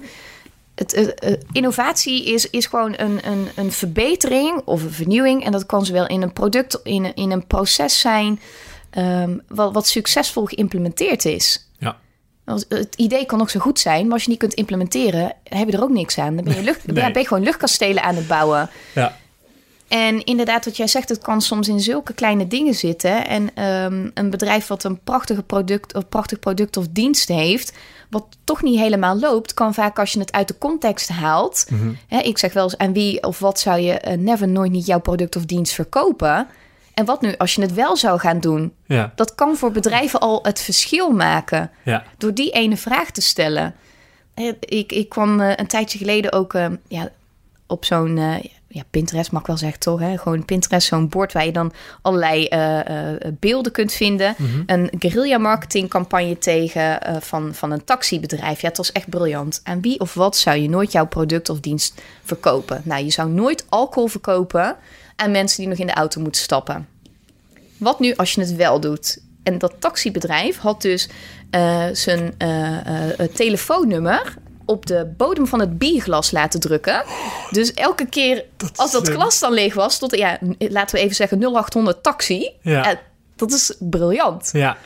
[0.76, 5.46] Het, eh, innovatie is, is gewoon een, een, een verbetering of een vernieuwing.
[5.46, 8.39] En dat kan zowel in een product, in, een- in een proces zijn,
[8.89, 11.70] ehm, wat, wat succesvol geïmplementeerd is.
[11.78, 11.98] Ja.
[12.70, 15.78] Het idee kan nog zo goed zijn, maar als je niet kunt implementeren, heb je
[15.78, 16.36] er ook niks aan.
[16.36, 17.12] Dan ben je, lucht, Nee.
[17.12, 18.70] ben je gewoon luchtkastelen aan het bouwen.
[18.96, 19.18] Ja.
[19.89, 23.28] En inderdaad, wat jij zegt, het kan soms in zulke kleine dingen zitten.
[23.28, 27.73] En ehm, een bedrijf wat een prachtige product, of prachtig product of dienst heeft,
[28.10, 31.65] wat toch niet helemaal loopt, kan vaak als je het uit de context haalt.
[31.69, 31.89] Mhm.
[32.08, 34.86] Hè, ik zeg wel eens, aan wie of wat zou je eh, never nooit niet
[34.86, 36.47] jouw product of dienst verkopen?
[36.93, 38.73] En wat nu als je het wel zou gaan doen?
[38.86, 42.04] Ja, Dat kan voor bedrijven al het verschil maken ja.
[42.17, 43.75] door die ene vraag te stellen.
[44.34, 47.10] Eh, Ik, ik kwam eh, een tijdje geleden ook eh, ja,
[47.67, 48.19] op zo'n
[48.71, 49.99] ja, Pinterest, mag ik wel zeggen toch?
[49.99, 50.17] Hè?
[50.17, 54.36] Gewoon Pinterest, zo'n bord waar je dan allerlei eh, eh, beelden kunt vinden.
[54.38, 54.63] Mhm.
[54.65, 58.62] Een guerrilla marketing campagne tegen eh, van, van een taxibedrijf.
[58.62, 59.62] Ja, het was echt briljant.
[59.63, 62.82] Aan wie of wat zou je nooit jouw product of dienst verkopen?
[62.84, 64.75] Nou, je zou nooit alcohol verkopen
[65.15, 66.88] aan mensen die nog in de auto moeten stappen.
[67.77, 69.21] Wat nu als je het wel doet?
[69.43, 71.10] En dat taxibedrijf had dus
[71.91, 72.34] zijn
[73.34, 74.38] telefoonnummer
[74.69, 77.03] op de bodem van het bierglas laten drukken.
[77.51, 81.39] Dus elke keer als dat glas dan leeg was, tot ja, laten we even zeggen
[81.39, 82.49] 0800 taxi.
[82.62, 82.91] Ja.
[82.91, 82.97] Eh,
[83.36, 84.49] dat is briljant.
[84.53, 84.77] Ja,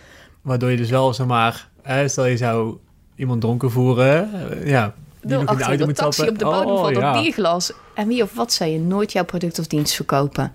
[0.41, 2.77] waardoor je dus wel, zeg maar, hè, stel je zou
[3.15, 6.45] iemand dronken voeren, eh, ja, die nog in de auto 0800 moet taxi op de
[6.45, 7.21] bodem Oh, van dat ja.
[7.21, 7.71] bierglas.
[7.95, 10.51] En wie of wat zou je nooit jouw product of dienst verkopen?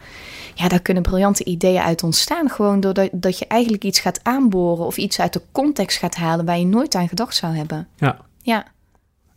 [0.55, 2.51] Ja, daar kunnen briljante ideeën uit ontstaan.
[2.51, 6.45] Gewoon doordat dat je eigenlijk iets gaat aanboren of iets uit de context gaat halen
[6.45, 7.89] waar je nooit aan gedacht zou hebben.
[7.97, 8.19] Ja.
[8.43, 8.65] Ja.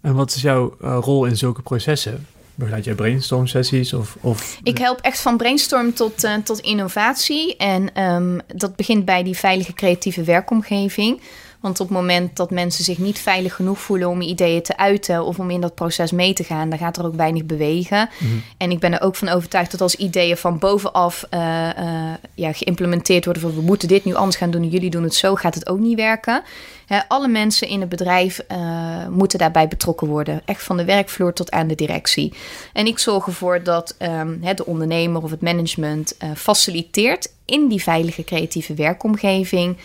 [0.02, 2.28] En wat is jouw eh, rol in zulke processen?
[2.56, 4.18] Begeleid jij brainstorm sessies of...
[4.22, 7.58] of Ik help echt van brainstorm tot, eh, tot innovatie.
[7.58, 11.22] En ehm, dat begint bij die veilige creatieve werkomgeving.
[11.62, 15.26] Want op het moment dat mensen zich niet veilig genoeg voelen om ideeën te uiten
[15.26, 18.10] of om in dat proces mee te gaan, dan gaat er ook weinig bewegen.
[18.18, 18.32] Mhm.
[18.58, 22.54] En ik ben er ook van overtuigd dat als ideeën van bovenaf eh, eh, ja,
[22.54, 25.36] geïmplementeerd worden, van we moeten dit nu anders gaan doen en jullie doen het zo,
[25.36, 26.44] gaat het ook niet werken.
[26.86, 30.42] Hè, alle mensen in het bedrijf eh, moeten daarbij betrokken worden.
[30.46, 32.34] Echt van de werkvloer tot aan de directie.
[32.74, 37.84] En ik zorg ervoor dat ehm, hè, de ondernemer of het management faciliteert in die
[37.84, 39.78] veilige creatieve werkomgeving.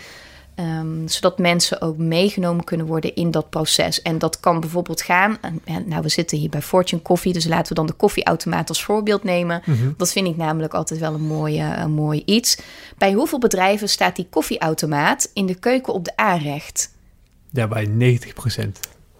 [0.56, 4.02] Ehm, zodat mensen ook meegenomen kunnen worden in dat proces.
[4.02, 5.38] En dat kan bijvoorbeeld gaan.
[5.64, 8.84] en, nou, we zitten hier bij Fortune Coffee, dus laten we dan de koffieautomaat als
[8.84, 9.62] voorbeeld nemen.
[9.64, 9.90] Mhm.
[9.96, 12.58] Dat vind ik namelijk altijd wel een mooi, eh, een mooi iets.
[12.98, 16.94] Bij hoeveel bedrijven staat die koffieautomaat in de keuken op de aanrecht?
[17.50, 18.32] Ja, bij 90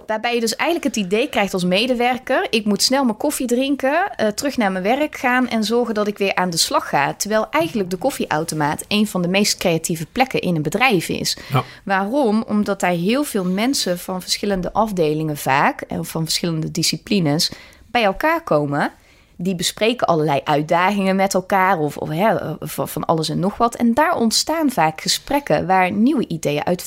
[0.07, 4.16] Waarbij je dus eigenlijk het idee krijgt als medewerker: ik moet snel mijn koffie drinken,
[4.16, 7.14] eh, terug naar mijn werk gaan en zorgen dat ik weer aan de slag ga.
[7.14, 11.37] Terwijl eigenlijk de koffieautomaat een van de meest creatieve plekken in een bedrijf is.
[11.53, 11.64] Ja.
[11.85, 12.45] Waarom?
[12.47, 17.53] Omdat daar heel veel mensen van verschillende afdelingen vaak en van verschillende disciplines
[17.90, 18.92] bij elkaar komen.
[19.37, 23.75] Die bespreken allerlei uitdagingen met elkaar of, of hè, eh, van alles en nog wat.
[23.75, 26.83] En daar ontstaan vaak gesprekken waar nieuwe ideeën uit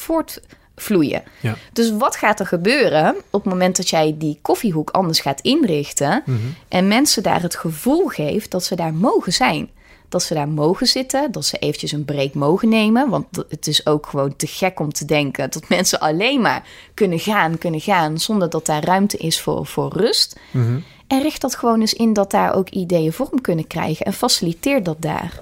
[0.80, 1.24] voortvloeien.
[1.40, 1.56] Ja.
[1.74, 6.24] Dus wat gaat er gebeuren op het moment dat jij die koffiehoek anders gaat inrichten
[6.26, 6.38] Mhm.
[6.68, 9.70] en mensen daar het gevoel geeft dat ze daar mogen zijn?
[10.10, 13.10] Dat ze daar mogen zitten, dat ze eventjes een break mogen nemen.
[13.10, 16.64] Want het is ook gewoon te gek om te denken dat mensen alleen maar
[16.94, 20.40] kunnen gaan, kunnen gaan, zonder dat daar ruimte is voor, voor rust.
[20.52, 20.80] Mhm.
[21.08, 24.84] En richt dat gewoon eens in dat daar ook ideeën vorm kunnen krijgen en faciliteer
[24.84, 25.40] dat daar.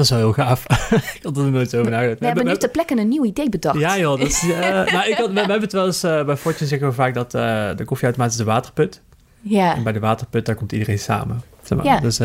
[0.00, 0.64] Dat is wel heel gaaf.
[1.16, 2.18] ik had er nooit zo over nagedacht.
[2.18, 3.78] We hebben nu ter plekke een nieuw idee bedacht.
[3.78, 4.60] Ja joh, dat is, eh,
[4.94, 7.14] nou, ik had, we, we hebben het wel eens eh, bij Fortune zeggen we vaak
[7.14, 9.02] dat eh, de koffieautomaat is de waterput.
[9.40, 9.76] Ja.
[9.76, 11.42] En bij de waterput, daar komt iedereen samen.
[11.62, 11.86] Zeg maar.
[11.86, 12.00] Ja.
[12.00, 12.16] Dus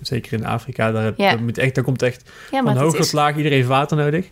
[0.00, 1.30] zeker in Afrika, daar, Ja.
[1.30, 4.30] daar, moet echt, daar komt echt van hoog is- tot laag, iedereen heeft water nodig.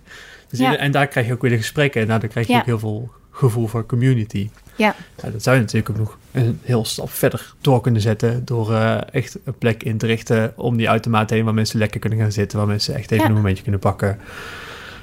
[0.48, 2.00] Dus en daar krijg je ook weer de gesprekken.
[2.00, 4.50] En nou, dan krijg je ook heel veel gevoel voor community.
[4.76, 4.94] Ja.
[5.22, 8.44] Ja, dat zou je natuurlijk ook nog een heel stap verder door kunnen zetten.
[8.44, 12.00] Door eh, echt een plek in te richten om die automaat heen waar mensen lekker
[12.00, 12.58] kunnen gaan zitten.
[12.58, 13.30] Waar mensen echt even Ja.
[13.30, 14.18] een momentje kunnen pakken.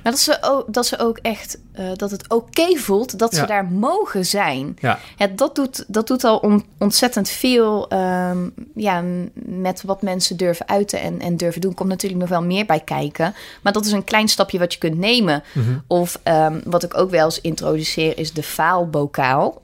[0.03, 3.39] Maar dat ze ook, dat ze ook echt, eh, dat het oké voelt dat Ja.
[3.39, 4.77] ze daar mogen zijn.
[4.79, 9.03] Ja, Ja, dat, doet, dat doet al on- ontzettend veel ehm, ja,
[9.45, 11.73] met wat mensen durven uiten en, en durven doen.
[11.73, 13.33] Komt natuurlijk nog wel meer bij kijken.
[13.61, 15.43] Maar dat is een klein stapje wat je kunt nemen.
[15.53, 15.77] Mhm.
[15.87, 19.61] Of ehm, wat ik ook wel eens introduceer is de faalbokaal.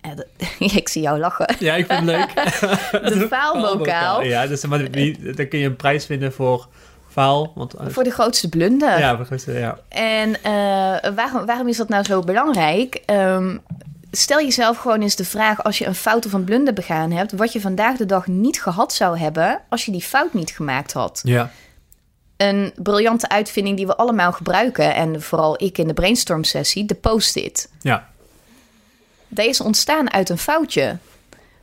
[0.00, 0.10] Eh,
[0.78, 1.54] ik zie jou lachen.
[1.58, 2.34] ja ik vind het leuk.
[3.18, 4.22] De faalbokaal.
[4.22, 6.68] Ja, dus, maar die, dan kun je een prijs vinden voor
[7.14, 7.52] faal.
[7.54, 8.98] Want, eh, Voor de grootste blunder.
[8.98, 9.78] ja, voor goed, ja.
[9.88, 13.02] En eh, waarom, waarom is dat nou zo belangrijk?
[13.06, 13.56] Ehm,
[14.10, 17.32] stel jezelf gewoon eens de vraag: als je een fout of een blunder begaan hebt,
[17.32, 20.92] wat je vandaag de dag niet gehad zou hebben als je die fout niet gemaakt
[20.92, 21.20] had.
[21.24, 21.50] Ja,
[22.36, 26.94] Een briljante uitvinding die we allemaal gebruiken, en vooral ik in de brainstorm sessie, de
[26.94, 27.70] post-it.
[27.80, 28.12] ja.
[29.34, 30.96] Is ontstaan uit een foutje.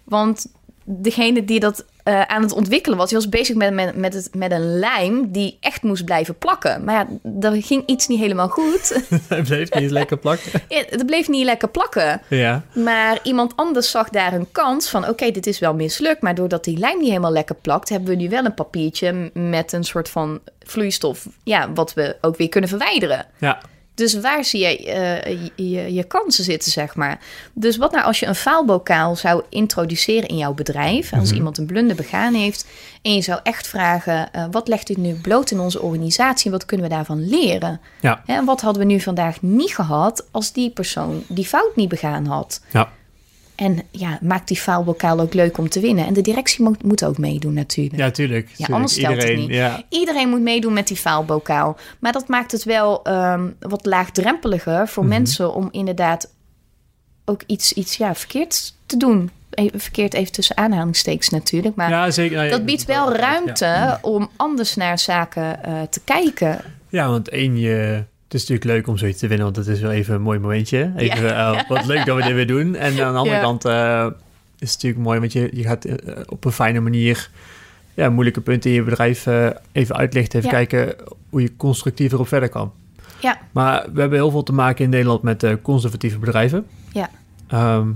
[0.04, 0.46] Want
[0.84, 3.12] degene die dat eh, aan het ontwikkelen was.
[3.12, 6.84] Hij was bezig met, met, met, het, met een lijm die echt moest blijven plakken.
[6.84, 7.08] Maar ja,
[7.50, 9.02] er ging iets niet helemaal goed.
[9.28, 10.52] Hij bleef niet lekker plakken.
[10.68, 12.22] Ja, het bleef niet lekker plakken.
[12.28, 12.64] Ja.
[12.74, 15.08] Maar iemand anders zag daar een kans van...
[15.08, 17.90] oké, dit is wel mislukt, maar doordat die lijm niet helemaal lekker plakt...
[17.90, 21.28] hebben we nu wel een papiertje met een soort van vloeistof...
[21.44, 23.26] Ja, wat we ook weer kunnen verwijderen.
[23.38, 23.62] Ja.
[24.02, 27.20] Dus waar zie je, eh, je, je kansen zitten, zeg maar.
[27.54, 31.14] Dus wat nou als je een faalbokaal zou introduceren in jouw bedrijf...
[31.14, 31.36] als Mhm.
[31.38, 32.66] iemand een blunder begaan heeft...
[33.02, 36.52] en je zou echt vragen, eh, wat legt dit nu bloot in onze organisatie...
[36.52, 37.80] wat kunnen we daarvan leren?
[38.00, 38.24] Ja.
[38.26, 40.28] En wat hadden we nu vandaag niet gehad...
[40.32, 42.62] als die persoon die fout niet begaan had?
[42.72, 42.90] Ja.
[43.62, 46.06] En ja, maakt die faalbokaal ook leuk om te winnen.
[46.06, 47.96] En de directie moet, moet ook meedoen natuurlijk.
[47.98, 48.48] Ja, tuurlijk.
[48.48, 48.74] tuurlijk.
[48.74, 49.50] anders stelt het niet.
[49.50, 49.84] Ja.
[49.90, 51.78] Iedereen moet meedoen met die faalbokaal.
[52.00, 55.12] Maar dat maakt het wel ehm, wat laagdrempeliger voor Mhm.
[55.14, 56.30] mensen om inderdaad
[57.26, 59.30] ook iets, iets ja, verkeerd te doen.
[59.50, 61.76] Even, verkeerd even tussen aanhalingstekens natuurlijk.
[61.76, 62.44] Maar ja, zeker.
[62.44, 64.00] Ja, dat biedt wel ruimte Ja.
[64.02, 66.60] om anders naar zaken eh, te kijken.
[66.90, 69.82] Ja, want één, je, het is natuurlijk leuk om zoiets te winnen, want het is
[69.82, 70.92] wel even een mooi momentje.
[70.96, 72.76] Even, eh, wat leuk dat we dit weer doen.
[72.76, 74.06] En aan de andere kant eh,
[74.60, 77.30] is het natuurlijk mooi, want je, je gaat eh, op een fijne manier
[77.94, 79.28] ja, moeilijke punten in je bedrijf
[79.72, 80.40] even uitlichten.
[80.40, 80.96] Even kijken
[81.30, 82.72] hoe je constructiever op verder kan.
[83.22, 83.38] Ja.
[83.52, 86.66] Maar we hebben heel veel te maken in Nederland met conservatieve bedrijven.
[86.92, 87.10] Ja.
[87.48, 87.88] Ehm,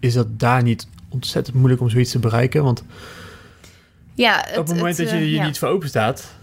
[0.00, 2.62] is dat daar niet ontzettend moeilijk om zoiets te bereiken?
[2.64, 2.84] Want
[4.14, 5.46] Ja, op het moment dat je je ja.
[5.46, 6.34] niet voor open staat,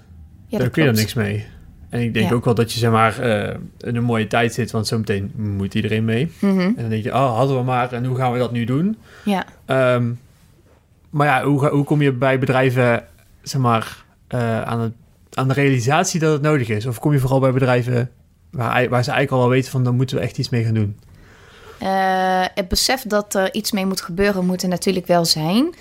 [0.48, 1.56] Ja, daar kun je er niks mee.
[1.90, 2.36] En ik denk Ja.
[2.36, 5.74] ook wel dat je zeg maar eh, in een mooie tijd zit, want zometeen moet
[5.76, 6.32] iedereen mee.
[6.40, 8.64] Mhm, En dan denk je, oh, hadden we maar, en hoe gaan we dat nu
[8.66, 8.98] doen?
[9.26, 9.46] Ja.
[9.66, 10.12] Ehm,
[11.10, 13.04] maar ja, hoe, hoe kom je bij bedrijven,
[13.42, 14.94] zeg maar, eh, aan, het,
[15.34, 16.86] aan de realisatie dat het nodig is?
[16.86, 18.10] Of kom je vooral bij bedrijven
[18.52, 20.74] waar, waar ze eigenlijk al wel weten van, dan moeten we echt iets mee gaan
[20.74, 20.98] doen?
[21.80, 25.76] Eh, het besef dat er iets mee moet gebeuren, moet er natuurlijk wel zijn.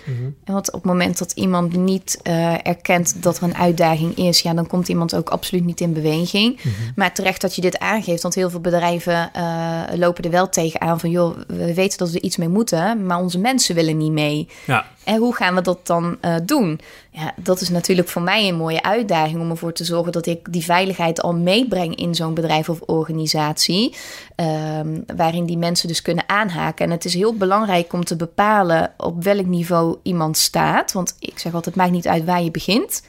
[0.44, 4.40] En Want op het moment dat iemand niet eh, erkent dat er een uitdaging is,
[4.40, 6.61] ja, dan komt iemand ook absoluut niet in beweging.
[6.94, 11.00] Maar terecht dat je dit aangeeft, want heel veel bedrijven eh, lopen er wel tegenaan
[11.00, 14.12] van, joh, we weten dat we er iets mee moeten, maar onze mensen willen niet
[14.12, 14.48] mee.
[14.64, 16.80] Ja, En hoe gaan we dat dan doen?
[17.18, 20.52] Ja, dat is natuurlijk voor mij een mooie uitdaging om ervoor te zorgen dat ik
[20.52, 23.94] die veiligheid al meebreng in zo'n bedrijf of organisatie.
[24.35, 26.85] ehm, waarin die mensen dus kunnen aanhaken.
[26.85, 30.92] En het is heel belangrijk om te bepalen op welk niveau iemand staat.
[30.92, 33.02] Want ik zeg altijd, maakt niet uit waar je begint.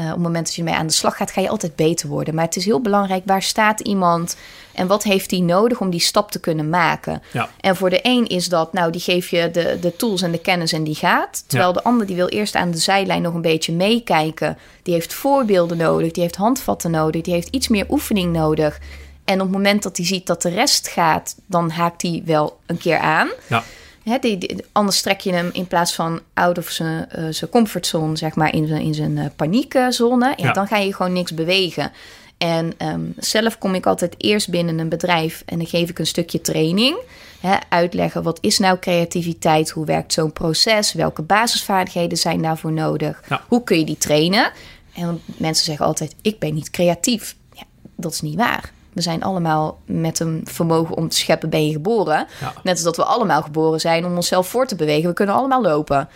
[0.00, 2.08] Eh, op het moment dat je mee aan de slag gaat, ga je altijd beter
[2.08, 2.34] worden.
[2.34, 4.36] Maar het is heel belangrijk, waar staat iemand
[4.74, 7.22] en wat heeft hij nodig om die stap te kunnen maken?
[7.32, 10.30] ja, En voor de een is dat, nou, die geef je de, de tools en
[10.32, 11.44] de kennis en die gaat.
[11.46, 11.76] Terwijl Ja.
[11.76, 14.58] de ander die wil eerst aan de zijlijn nog een beetje meekijken.
[14.82, 18.78] Die heeft voorbeelden nodig, die heeft handvatten nodig, die heeft iets meer oefening nodig.
[19.24, 22.58] En op het moment dat hij ziet dat de rest gaat, dan haakt hij wel
[22.66, 23.28] een keer aan.
[23.46, 23.62] ja,
[24.10, 28.16] Hè, die, die- anders trek je hem in plaats van out of zijn, zijn comfortzone,
[28.16, 30.26] zeg maar, in zijn, in zijn eh, paniekzone.
[30.36, 30.52] Ja, Ja.
[30.52, 31.92] Dan ga je gewoon niks bewegen.
[32.38, 36.06] En ehm, zelf kom ik altijd eerst binnen een bedrijf en dan geef ik een
[36.06, 36.96] stukje training.
[37.40, 43.22] Hè, uitleggen wat is nou creativiteit, hoe werkt zo'n proces, welke basisvaardigheden zijn daarvoor nodig,
[43.28, 43.42] Ja.
[43.48, 44.50] hoe kun je die trainen.
[44.94, 47.36] En mensen zeggen altijd, ik ben niet creatief.
[47.52, 47.62] Ja,
[47.96, 48.72] dat is niet waar.
[48.92, 52.26] We zijn allemaal met een vermogen om te scheppen ben je geboren.
[52.40, 52.52] Ja.
[52.62, 55.08] Net als dat we allemaal geboren zijn om onszelf voor te bewegen.
[55.08, 56.08] We kunnen allemaal lopen.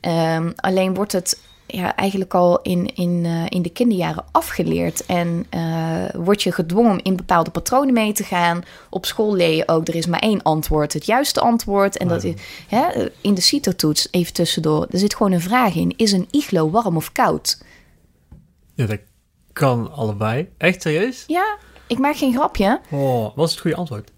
[0.00, 5.06] Ehm, alleen wordt het ja, eigenlijk al in, in, eh, in de kinderjaren afgeleerd.
[5.06, 8.62] En eh word je gedwongen om in bepaalde patronen mee te gaan.
[8.90, 11.96] Op school leer je ook, er is maar één antwoord, het juiste antwoord.
[11.96, 12.34] En dat is
[12.68, 15.94] hè, in de CITO-toets, even tussendoor, er zit gewoon een vraag in.
[15.96, 17.58] Is een iglo warm of koud?
[18.78, 19.00] ja, dat
[19.52, 20.48] kan allebei.
[20.58, 21.24] Echt serieus?
[21.26, 21.58] Ja,
[21.88, 22.80] ik maak geen grapje.
[22.90, 24.10] Oh, wat is het goede antwoord?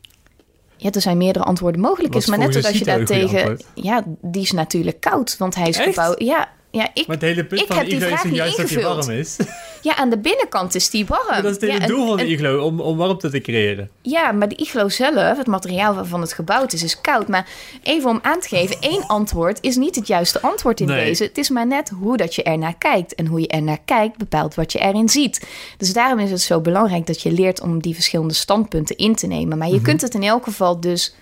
[0.76, 2.12] Ja, er zijn meerdere antwoorden mogelijk.
[2.12, 3.60] Wat Is maar net zoals je daar tegen...
[3.74, 6.22] Ja, die is natuurlijk koud, want hij is gebouwd...
[6.22, 8.56] Ja, ja, ik, Maar het hele punt ik van heb de die vraag niet juist
[8.56, 9.36] dat hij warm is?
[9.82, 11.26] Ja, aan de binnenkant is die warm.
[11.28, 13.90] Maar dat is het ja, doel van de iglo, om, om warmte te creëren.
[14.02, 17.28] Ja, maar de iglo zelf, het materiaal waarvan het gebouwd is, is koud.
[17.28, 17.48] Maar
[17.82, 21.04] even om aan te geven, één antwoord is niet het juiste antwoord in Nee.
[21.04, 21.24] deze.
[21.24, 23.14] Het is maar net hoe dat je ernaar kijkt.
[23.14, 25.46] En hoe je ernaar kijkt bepaalt wat je erin ziet.
[25.76, 29.26] Dus daarom is het zo belangrijk dat je leert om die verschillende standpunten in te
[29.26, 29.58] nemen.
[29.58, 29.84] Maar je Mhm.
[29.84, 31.14] kunt het in elk geval dus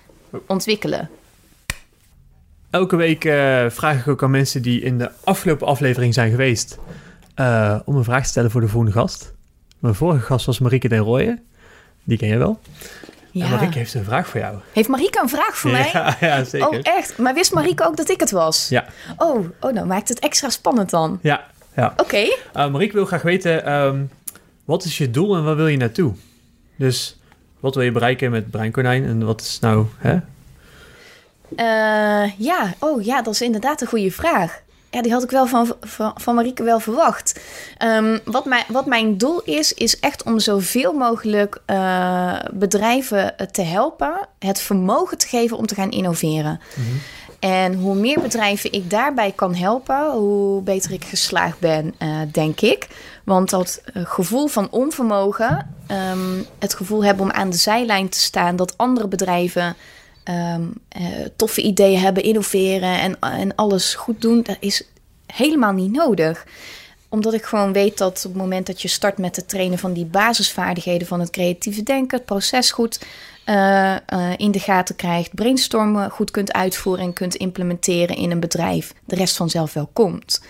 [0.46, 1.10] ontwikkelen.
[2.70, 6.78] Elke week eh, vraag ik ook aan mensen die in de afgelopen aflevering zijn geweest...
[7.38, 9.32] eh, om een vraag te stellen voor de volgende gast.
[9.78, 11.42] Mijn vorige gast was Marieke den Rooyen.
[12.04, 12.60] Die ken je wel.
[13.32, 13.48] En Ja.
[13.48, 14.58] Marieke heeft een vraag voor jou.
[14.72, 15.90] Heeft Marieke een vraag voor mij?
[15.92, 16.68] Ja, ja, zeker.
[16.68, 17.18] Oh, echt?
[17.18, 18.68] Maar wist Marieke ook dat ik het was?
[18.68, 18.84] Ja,
[19.16, 21.18] Oh, oh nou maakt het extra spannend dan.
[21.22, 21.44] ja,
[21.76, 21.92] ja.
[21.96, 22.16] Oké.
[22.16, 22.30] Uh,
[22.70, 24.00] Marieke wil graag weten, ehm,
[24.64, 26.14] wat is je doel en waar wil je naartoe?
[26.76, 27.18] Dus
[27.60, 29.86] wat wil je bereiken met Breinkonijn en wat is nou...
[29.98, 30.18] Hè?
[31.56, 34.60] Eh, ja, oh ja, dat is inderdaad een goede vraag.
[34.90, 37.40] Ja, die had ik wel van, van, van Marieke wel verwacht.
[37.78, 43.62] Ehm, wat, mijn, wat mijn doel is, is echt om zoveel mogelijk eh, bedrijven te
[43.62, 46.60] helpen, het vermogen te geven om te gaan innoveren.
[47.38, 52.60] En hoe meer bedrijven ik daarbij kan helpen, hoe beter ik geslaagd ben, eh, denk
[52.60, 52.86] ik.
[53.24, 58.20] Want dat eh, gevoel van onvermogen, ehm, het gevoel hebben om aan de zijlijn te
[58.20, 59.76] staan, dat andere bedrijven
[60.28, 61.04] ehm, eh,
[61.36, 64.82] toffe ideeën hebben, innoveren en, en alles goed doen, dat is
[65.26, 66.46] helemaal niet nodig
[67.08, 69.92] omdat ik gewoon weet dat op het moment dat je start met het trainen van
[69.92, 73.00] die basisvaardigheden van het creatieve denken, het proces goed
[73.46, 73.96] uh,
[74.36, 79.16] in de gaten krijgt, brainstormen goed kunt uitvoeren en kunt implementeren in een bedrijf, de
[79.16, 80.42] rest vanzelf wel komt.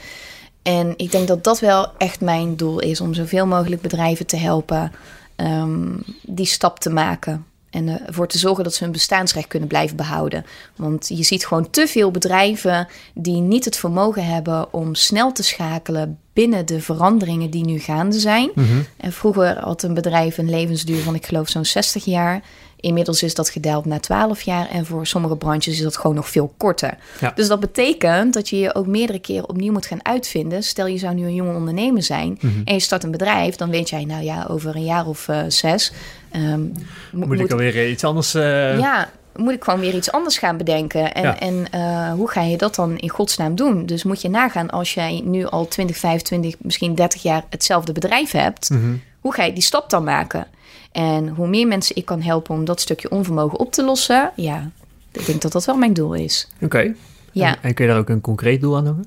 [0.63, 4.37] En ik denk dat dat wel echt mijn doel is, om zoveel mogelijk bedrijven te
[4.37, 4.93] helpen
[5.37, 7.47] um, die stap te maken.
[7.79, 10.45] En ervoor te zorgen dat ze hun bestaansrecht kunnen blijven behouden.
[10.77, 15.43] Want je ziet gewoon te veel bedrijven die niet het vermogen hebben om snel te
[15.43, 18.51] schakelen binnen de veranderingen die nu gaande zijn.
[18.55, 18.87] Mm -hmm.
[18.97, 22.43] En vroeger had een bedrijf een levensduur van, ik geloof, zo'n 60 jaar.
[22.81, 26.29] Inmiddels is dat gedaald naar 12 jaar en voor sommige branches is dat gewoon nog
[26.29, 26.99] veel korter.
[27.21, 27.33] Ja.
[27.35, 30.63] Dus dat betekent dat je je ook meerdere keren opnieuw moet gaan uitvinden.
[30.63, 32.63] Stel je zou nu een jonge ondernemer zijn mm -hmm.
[32.65, 35.41] en je start een bedrijf, dan weet jij, nou ja, over een jaar of uh,
[35.49, 35.93] zes.
[36.33, 36.73] Um,
[37.13, 38.35] moet, moet ik alweer iets anders.
[38.35, 38.79] Uh...
[38.79, 41.15] Ja, moet ik gewoon weer iets anders gaan bedenken.
[41.15, 41.41] En, ja.
[41.41, 43.87] en uh, hoe ga je dat dan in godsnaam doen?
[43.87, 48.31] Dus moet je nagaan als jij nu al 20, 25, misschien 30 jaar hetzelfde bedrijf
[48.31, 48.71] hebt.
[48.71, 49.03] Mm -hmm.
[49.21, 50.47] Hoe ga je die stap dan maken?
[50.93, 54.71] En hoe meer mensen ik kan helpen om dat stukje onvermogen op te lossen, ja,
[55.13, 56.49] ik denk dat dat wel mijn doel is.
[56.55, 56.65] Oké.
[56.65, 56.95] Okay.
[57.33, 57.49] Ja.
[57.49, 59.07] En, en, kun je daar ook een concreet doel aan hebben?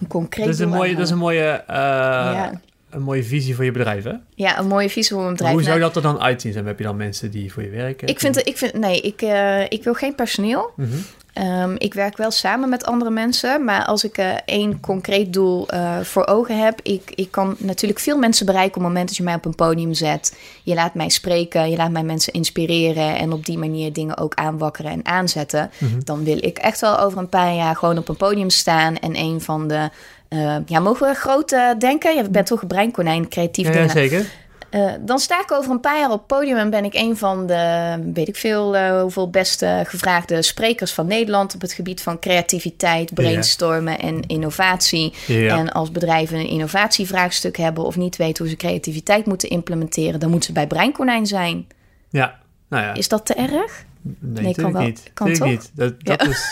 [0.00, 0.70] Een concreet dat is doel.
[0.70, 2.60] Een mooie, dat is een mooie, uh, ja.
[2.90, 4.12] Een mooie visie voor je bedrijf, hè?
[4.34, 5.54] Ja, een mooie visie voor mijn bedrijf.
[5.54, 6.52] Hoe zou dat er dan uitzien?
[6.52, 8.08] Dan heb je dan mensen die voor je werken?
[8.08, 10.70] Ik vind, ik vind nee, ik, uh, ik wil geen personeel.
[10.76, 11.04] Mm -hmm.
[11.38, 15.74] Um, ik werk wel samen met andere mensen, maar als ik uh, één concreet doel
[15.74, 19.16] uh, voor ogen heb, ik, ik kan natuurlijk veel mensen bereiken op het moment dat
[19.16, 20.36] je mij op een podium zet.
[20.62, 24.34] Je laat mij spreken, je laat mij mensen inspireren en op die manier dingen ook
[24.34, 25.70] aanwakkeren en aanzetten.
[25.78, 26.04] Mm -hmm.
[26.04, 29.16] Dan wil ik echt wel over een paar jaar gewoon op een podium staan en
[29.16, 29.90] een van de,
[30.28, 32.16] uh, ja, mogen we groot denken?
[32.16, 33.90] Je bent toch een breinkonijn, creatief ja, dingen.
[33.90, 34.26] Zeker.
[34.70, 37.16] Uh, dan sta ik over een paar jaar op het podium en ben ik een
[37.16, 42.02] van de, weet ik veel, uh, hoeveel beste gevraagde sprekers van Nederland op het gebied
[42.02, 45.14] van creativiteit, brainstormen en innovatie.
[45.28, 50.30] En als bedrijven een innovatievraagstuk hebben of niet weten hoe ze creativiteit moeten implementeren, dan
[50.30, 51.66] moeten ze bij Breinkonijn zijn.
[52.10, 52.94] Ja, nou ja.
[52.94, 53.84] Is dat te erg?
[54.02, 54.82] Nee, nee kan wel.
[54.82, 55.10] Niet.
[55.14, 55.48] Kan toch?
[55.48, 55.70] Niet.
[55.74, 56.28] Dat, dat ja.
[56.28, 56.46] is.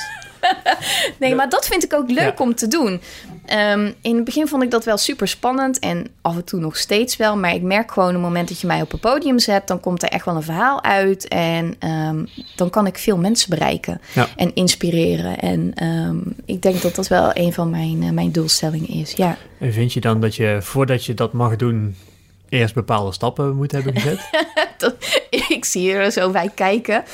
[1.21, 2.45] nee, maar dat vind ik ook leuk ja.
[2.45, 3.01] om te doen.
[3.53, 6.77] Um, in het begin vond ik dat wel super spannend en af en toe nog
[6.77, 7.37] steeds wel.
[7.37, 9.81] Maar ik merk gewoon op het moment dat je mij op een podium zet, dan
[9.81, 11.29] komt er echt wel een verhaal uit.
[11.29, 14.29] En um, dan kan ik veel mensen bereiken ja.
[14.37, 15.39] en inspireren.
[15.39, 19.13] En um, ik denk dat dat wel een van mijn, uh, mijn doelstellingen is.
[19.13, 19.37] Ja.
[19.59, 21.97] En vind je dan dat je voordat je dat mag doen,
[22.49, 24.31] eerst bepaalde stappen moet hebben gezet?
[24.79, 24.95] dat,
[25.49, 27.05] ik zie er zo bij kijken.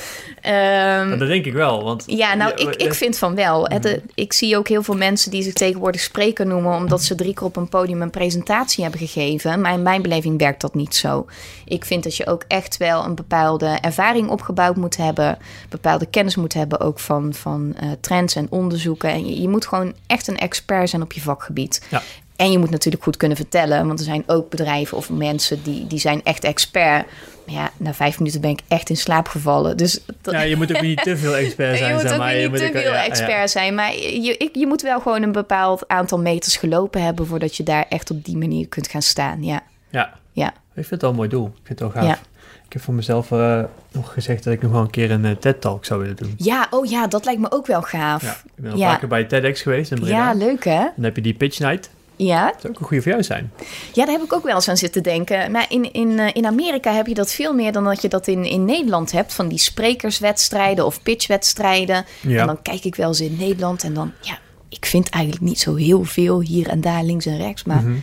[0.45, 1.83] Um, dat denk ik wel.
[1.83, 3.59] Want ja, nou, ik, ik vind van wel.
[3.59, 3.71] Mm.
[3.71, 6.75] Het, ik zie ook heel veel mensen die zich tegenwoordig spreker noemen...
[6.75, 9.61] omdat ze drie keer op een podium een presentatie hebben gegeven.
[9.61, 11.25] Maar in mijn beleving werkt dat niet zo.
[11.65, 15.37] Ik vind dat je ook echt wel een bepaalde ervaring opgebouwd moet hebben.
[15.69, 19.09] Bepaalde kennis moet hebben ook van, van uh, trends en onderzoeken.
[19.09, 21.85] En je, je moet gewoon echt een expert zijn op je vakgebied.
[21.89, 22.01] Ja.
[22.41, 25.87] En je moet natuurlijk goed kunnen vertellen, want er zijn ook bedrijven of mensen die,
[25.87, 27.05] die zijn echt expert.
[27.45, 29.77] Maar ja, na vijf minuten ben ik echt in slaap gevallen.
[29.77, 30.33] Dus dat...
[30.33, 31.95] Ja, je moet ook niet te veel expert zijn.
[31.97, 32.33] je moet ook maar.
[32.33, 33.47] niet je moet te ook, veel ja, expert ja.
[33.47, 33.75] zijn.
[33.75, 37.27] Maar je, je moet wel gewoon een bepaald aantal meters gelopen hebben...
[37.27, 39.43] voordat je daar echt op die manier kunt gaan staan.
[39.43, 40.13] Ja, ja.
[40.31, 40.47] ja.
[40.47, 41.45] ik vind het wel een mooi doel.
[41.45, 42.05] Ik vind het wel gaaf.
[42.05, 42.19] Ja.
[42.65, 45.31] Ik heb voor mezelf uh, nog gezegd dat ik nog wel een keer een uh,
[45.31, 46.33] TED-talk zou willen doen.
[46.37, 48.21] Ja, oh ja, dat lijkt me ook wel gaaf.
[48.21, 48.95] Ja, ik ben al Ja.
[48.95, 50.15] keer bij TEDx geweest in Breda.
[50.15, 50.79] Ja, leuk hè?
[50.95, 51.89] Dan heb je die pitch night.
[52.25, 53.51] Ja, Dat zou ook een goede voor jou zijn.
[53.93, 55.51] Ja, daar heb ik ook wel eens aan zitten denken.
[55.51, 58.27] Maar in, in, eh, in Amerika heb je dat veel meer dan dat je dat
[58.27, 59.33] in, in Nederland hebt.
[59.33, 62.05] Van die sprekerswedstrijden of pitchwedstrijden.
[62.21, 62.39] Ja.
[62.41, 65.59] En dan kijk ik wel eens in Nederland en dan, ja, ik vind eigenlijk niet
[65.59, 67.63] zo heel veel hier en daar links en rechts.
[67.63, 67.97] Maar Mhm.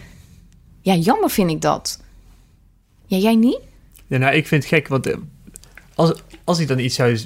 [0.81, 2.00] ja, jammer vind ik dat.
[3.07, 3.61] Ja, jij niet?
[4.07, 5.16] Ja, nou, ik vind het gek, want eh,
[5.94, 6.12] als,
[6.44, 7.18] als ik dan iets zou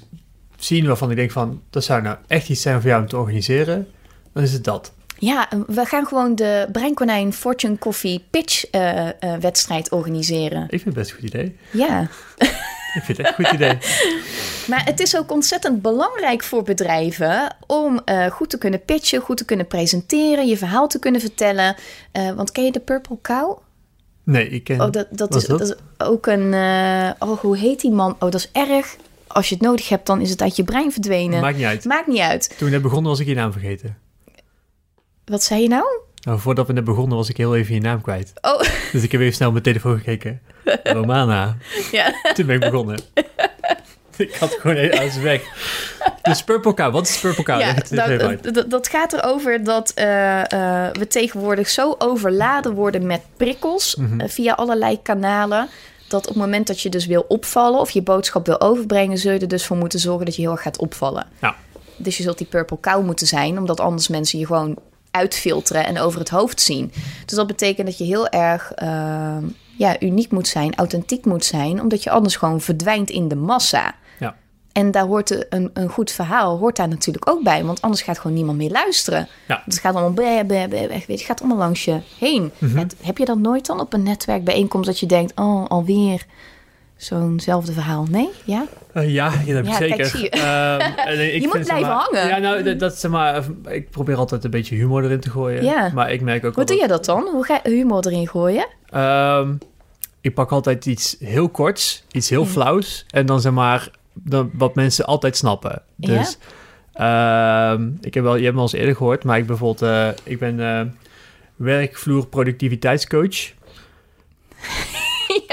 [0.59, 1.63] zien waarvan ik denk van...
[1.71, 3.89] dat zou nou echt iets zijn voor jou om te organiseren,
[4.33, 4.93] dan is het dat.
[5.25, 10.63] Ja, we gaan gewoon de Breinkonijn Fortune Coffee Pitch eh, eh, wedstrijd organiseren.
[10.63, 11.57] Ik vind het best een goed idee.
[11.71, 12.09] Ja,
[12.95, 13.79] Ik vind het echt een goed idee.
[14.71, 19.37] maar het is ook ontzettend belangrijk voor bedrijven om eh, goed te kunnen pitchen, goed
[19.37, 21.77] te kunnen presenteren, je verhaal te kunnen vertellen.
[22.13, 23.59] Eh, want ken je de Purple Cow?
[24.25, 24.81] Nee, ik ken...
[24.81, 25.59] Oh, dat, dat, is, dat?
[25.59, 25.69] dat?
[25.69, 26.55] is ook een.
[26.55, 28.13] eh, oh, hoe heet die man?
[28.13, 28.97] Oh, dat is erg.
[29.27, 31.41] Als je het nodig hebt, dan is het uit je brein verdwenen.
[31.41, 31.85] Maakt niet uit.
[31.85, 32.55] Maakt niet uit.
[32.59, 33.97] Toen ik net begon was ik je naam vergeten.
[35.25, 35.85] Wat zei je nou?
[36.21, 38.33] Nou, voordat we net begonnen was ik heel even je naam kwijt.
[38.41, 38.61] Oh,
[38.93, 40.41] Dus ik heb even snel op mijn telefoon gekeken.
[40.83, 41.57] Romana.
[41.93, 42.13] ja.
[42.35, 43.01] Toen ben ik begonnen.
[44.17, 45.43] ik had gewoon even uit weg.
[46.23, 47.61] Dus Purple Cow, wat is Purple Cow?
[47.61, 48.55] ja dat, uit.
[48.55, 54.21] dat, dat gaat erover dat eh, eh, we tegenwoordig zo overladen worden met prikkels Mhm.
[54.21, 55.69] eh, via allerlei kanalen.
[56.09, 59.33] Dat op het moment dat je dus wil opvallen of je boodschap wil overbrengen, zul
[59.33, 61.27] je er dus voor moeten zorgen dat je heel erg gaat opvallen.
[61.41, 61.57] Ja.
[61.97, 64.77] Dus je zult die purple cow moeten zijn, omdat anders mensen je gewoon
[65.13, 66.93] uitfilteren en over het hoofd zien.
[67.27, 69.37] Dus dat betekent dat je heel erg eh,
[69.77, 73.95] ja, uniek moet zijn, authentiek moet zijn, omdat je anders gewoon verdwijnt in de massa.
[74.19, 74.37] Ja.
[74.73, 78.19] En daar hoort een, een goed verhaal hoort daar natuurlijk ook bij, want anders gaat
[78.19, 79.29] gewoon niemand meer luisteren.
[79.49, 79.63] Ja.
[79.65, 82.53] Het gaat allemaal bleh, bleh, bleh, weet je, gaat allemaal langs je heen.
[82.59, 82.87] Mhm.
[83.03, 86.27] Heb je dat nooit dan op een netwerkbijeenkomst dat je denkt, oh, alweer
[87.05, 88.07] zo'nzelfde verhaal?
[88.11, 88.29] Nee?
[88.45, 88.67] Ja?
[88.95, 89.97] Ja, ja, dat heb ik Ja, zeker.
[89.97, 90.31] kijk, zie je.
[91.35, 92.29] Ik Je moet zeg blijven maar- hangen.
[92.29, 95.65] Ja, nou, dat, dat, zeg maar, ik probeer altijd een beetje humor erin te gooien.
[95.65, 95.91] Ja.
[95.95, 97.29] Maar ik merk ook Hoe doe je dat dan?
[97.33, 98.67] Hoe ga je humor erin gooien?
[98.89, 99.55] Ehm,
[100.21, 102.49] ik pak altijd iets heel korts, iets heel Ja.
[102.49, 103.07] flauws.
[103.11, 105.83] En dan zeg maar dan, wat mensen altijd snappen.
[105.97, 106.19] Ja?
[106.19, 106.39] Dus
[106.93, 110.09] ehm, ik heb wel, je hebt me al eens eerder gehoord, maar ik bijvoorbeeld, eh,
[110.25, 110.81] ik ben eh,
[111.57, 113.53] werkvloer productiviteitscoach.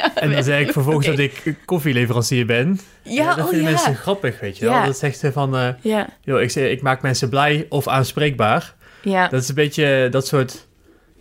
[0.04, 2.80] Ja, En dan zeg ik vervolgens dat ik koffieleverancier ben.
[3.04, 3.74] Ja, dat oh vinden ja.
[3.76, 4.74] mensen grappig, weet je wel.
[4.74, 4.86] Ja.
[4.86, 8.76] Dat zegt ze van, Ja, joh, ik, zeg, ik maak mensen blij of aanspreekbaar.
[9.02, 9.28] ja.
[9.28, 10.68] Dat is een beetje dat soort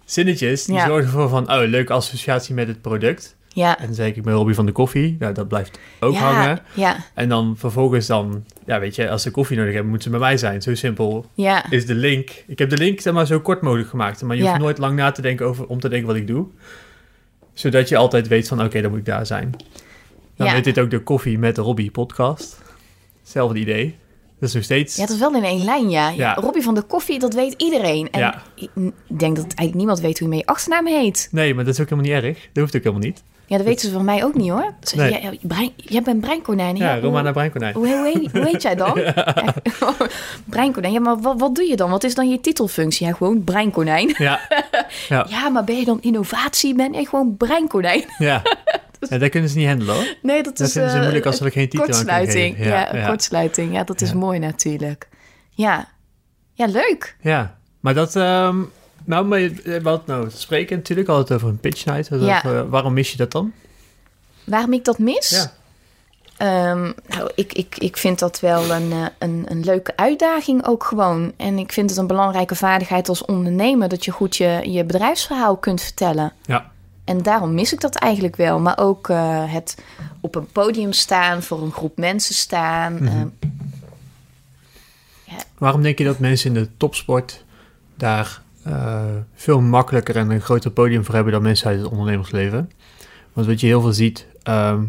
[0.04, 0.86] zinnetjes, die Ja.
[0.86, 3.36] zorgen ervoor van, oh, leuke associatie met het product.
[3.48, 3.78] ja.
[3.78, 5.16] En dan zeg ik, ik ben Robbie van de koffie.
[5.18, 6.58] Nou, dat blijft ook ja, hangen.
[6.74, 10.18] Ja, En dan vervolgens dan, ja, weet je, als ze koffie nodig hebben, moeten ze
[10.18, 10.62] bij mij zijn.
[10.62, 11.70] Zo simpel ja.
[11.70, 12.30] is de link.
[12.46, 14.22] Ik heb de link, zeg maar, zo kort mogelijk gemaakt.
[14.22, 14.48] Maar je Ja.
[14.48, 16.46] hoeft nooit lang na te denken over, om te denken wat ik doe.
[17.58, 19.54] Zodat je altijd weet van, oké, dan moet ik daar zijn.
[20.36, 20.52] Dan Ja.
[20.52, 22.58] heet dit ook de Koffie met Robbie podcast.
[23.22, 23.96] Hetzelfde idee.
[24.40, 24.96] Dat is nog steeds...
[24.96, 26.34] Ja, dat is wel in één lijn, ja.
[26.34, 28.10] Robbie van de koffie, dat weet iedereen.
[28.10, 28.42] En Ja.
[28.54, 28.70] ik
[29.18, 31.28] denk dat eigenlijk niemand weet hoe je met je achternaam heet.
[31.30, 32.38] Nee, maar dat is ook helemaal niet erg.
[32.52, 33.22] Dat hoeft ook helemaal niet.
[33.48, 34.74] Ja, dat weten ze van mij ook niet, hoor.
[34.80, 35.10] Ze Nee.
[35.10, 36.76] ja, ja, brein, jij bent Breinkonijn.
[36.76, 37.74] Ja, hoe- Romana Breinkonijn.
[37.74, 39.00] Hoe, hoe, hoe heet jij dan?
[39.00, 39.54] Ja.
[40.44, 40.92] Breinkonijn.
[40.92, 41.90] Ja, maar wat, wat doe je dan?
[41.90, 43.06] Wat is dan je titelfunctie?
[43.06, 44.14] Ja, gewoon breinkonijn.
[44.18, 44.40] Ja,
[45.08, 46.74] ja, Ja, maar ben je dan innovatie?
[46.74, 48.04] Ben je gewoon breinkonijn?
[48.18, 48.42] ja.
[49.08, 49.18] ja.
[49.18, 50.14] Dat kunnen ze niet handelen hoor.
[50.22, 52.56] Nee, dat Dat is ze eh, moeilijk als ze er geen titel kortsluiting.
[52.56, 52.70] geven.
[52.72, 53.72] Ja, een kortsluiting.
[53.72, 54.16] Ja, dat is Ja.
[54.16, 55.08] mooi natuurlijk.
[55.50, 55.88] Ja.
[56.52, 57.16] Ja, leuk.
[57.20, 58.16] Ja, maar dat...
[58.16, 58.56] ehm,
[59.08, 62.08] nou, maar je- eh, wat nou, spreken natuurlijk altijd over een pitch night.
[62.10, 62.36] Dus Ja.
[62.36, 63.52] over- waarom mis je dat dan?
[64.44, 65.30] Waarom ik dat mis?
[65.30, 65.52] Ja.
[66.36, 70.84] Ehm, nou, ik, ik, ik vind dat wel een, eh, een, een leuke uitdaging ook
[70.84, 71.32] gewoon.
[71.36, 73.88] En ik vind het een belangrijke vaardigheid als ondernemer...
[73.88, 76.32] dat je goed je, je bedrijfsverhaal kunt vertellen.
[76.42, 76.70] Ja.
[77.04, 78.58] En daarom mis ik dat eigenlijk wel.
[78.60, 79.08] Maar ook
[79.46, 79.76] het
[80.20, 82.94] op een podium staan, voor een groep mensen staan.
[82.94, 83.06] Mhm.
[83.06, 83.26] ehm,
[85.58, 87.44] Waarom denk je dat mensen in de topsport
[87.94, 89.04] daar eh,
[89.34, 92.70] veel makkelijker en een groter podium voor hebben dan mensen uit het ondernemersleven?
[93.32, 94.82] Want wat je heel veel ziet, ehm,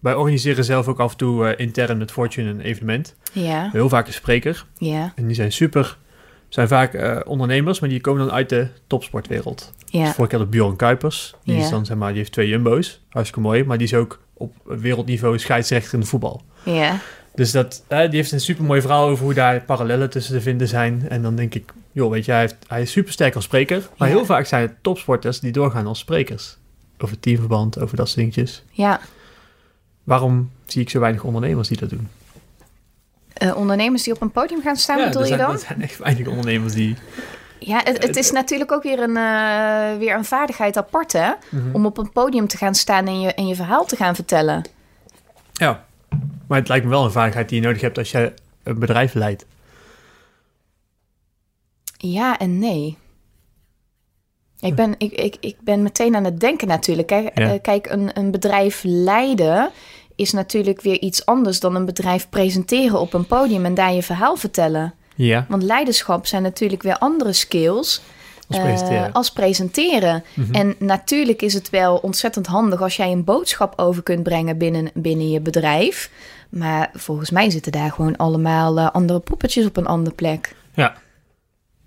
[0.00, 3.14] wij organiseren zelf ook af en toe eh, intern met Fortune een evenement.
[3.32, 4.66] ja, Heel vaak een spreker.
[4.78, 5.98] ja, En die zijn super,
[6.48, 9.72] zijn vaak eh, ondernemers, maar die komen dan uit de topsportwereld.
[9.78, 11.34] Dus ja, vorige keer had ik Bjorn Kuipers.
[11.44, 13.00] Die, is dan, zeg maar, die heeft twee jumbo's.
[13.08, 13.64] Hartstikke mooi.
[13.64, 16.42] Maar die is ook op wereldniveau scheidsrechter in de voetbal.
[16.64, 16.98] ja.
[17.34, 20.68] Dus dat, die heeft een super mooi verhaal over hoe daar parallellen tussen te vinden
[20.68, 21.08] zijn.
[21.08, 23.88] En dan denk ik, joh, weet je, hij, heeft, hij is super sterk als spreker.
[23.96, 24.14] Maar Ja.
[24.14, 26.56] heel vaak zijn het topsporters die doorgaan als sprekers.
[26.98, 28.62] Over teamverband, over dat soort dingetjes.
[28.70, 29.00] ja.
[30.04, 32.08] Waarom zie ik zo weinig ondernemers die dat doen?
[33.32, 35.50] Eh, ondernemers die op een podium gaan staan, Ja, bedoel je zijn, dan?
[35.52, 36.96] er zijn echt weinig ondernemers die...
[37.58, 41.30] Ja, het, het is natuurlijk ook weer een, eh, weer een vaardigheid apart, hè?
[41.50, 41.74] Mhm.
[41.74, 44.64] Om op een podium te gaan staan en je, en je verhaal te gaan vertellen.
[45.52, 45.84] Ja,
[46.46, 48.32] maar het lijkt me wel een vaardigheid die je nodig hebt als je
[48.62, 49.46] een bedrijf leidt.
[52.12, 52.96] Ja en nee.
[54.60, 57.06] Ik ben, ik, ik, ik ben meteen aan het denken natuurlijk.
[57.08, 57.52] Kijk, Ja.
[57.52, 59.70] eh, kijk een, een bedrijf leiden
[60.14, 64.02] is natuurlijk weer iets anders dan een bedrijf presenteren op een podium en daar je
[64.02, 64.94] verhaal vertellen.
[65.14, 68.02] Ja, Want leiderschap zijn natuurlijk weer andere skills
[68.48, 69.12] als eh, presenteren.
[69.12, 70.24] als presenteren.
[70.34, 70.54] Mhm.
[70.54, 74.90] En natuurlijk is het wel ontzettend handig als jij een boodschap over kunt brengen binnen,
[74.94, 76.10] binnen je bedrijf.
[76.48, 80.54] Maar volgens mij zitten daar gewoon allemaal eh, andere poppetjes op een andere plek.
[80.74, 81.02] Ja.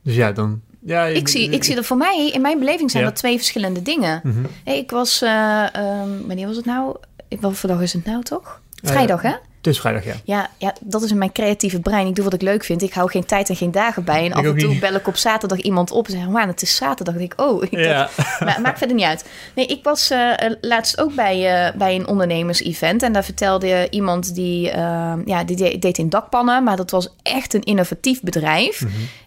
[0.08, 0.62] Dus ja, dan...
[0.86, 3.10] Ja, Ik zie, ik zie dat voor mij, in mijn beleving zijn Ja.
[3.10, 4.20] dat twee verschillende dingen.
[4.24, 4.46] Mhm.
[4.64, 6.96] Hey, ik was, eh, ehm, wanneer was het nou?
[7.28, 8.62] Ik- Wat voor dag is het nou toch?
[8.84, 9.32] Vrijdag, hè?
[9.58, 10.14] Het is vrijdag, ja.
[10.24, 12.08] Ja, ja, dat is in mijn creatieve brein.
[12.08, 12.82] Ik doe wat ik leuk vind.
[12.82, 14.26] Ik hou geen tijd en geen dagen bij.
[14.26, 14.80] En af en toe niet.
[14.80, 16.28] bel ik op zaterdag iemand op en zeg...
[16.28, 17.14] man, het is zaterdag.
[17.16, 18.10] Dan denk ik, oh, ik Ja.
[18.40, 19.26] maar maakt verder niet uit.
[19.56, 23.04] Nee, ik was eh, eh, laatst ook bij, eh, bij een ondernemers-event.
[23.04, 26.64] En daar vertelde iemand die, eh, ja, die de- deed in dakpannen.
[26.64, 28.84] Maar dat was echt een innovatief bedrijf.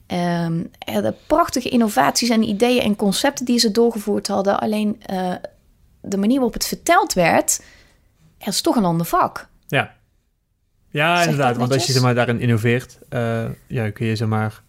[0.06, 4.60] Ehm, er hadden prachtige innovaties en ideeën en concepten die ze doorgevoerd hadden.
[4.60, 5.32] Alleen eh,
[6.00, 7.60] de manier waarop het verteld werd,
[8.40, 9.48] er is toch een ander vak.
[9.66, 9.94] Ja,
[10.90, 11.56] ja Zeg inderdaad.
[11.56, 14.62] Want als je zeg maar, daarin innoveert, eh, ja, kun je zeg maar...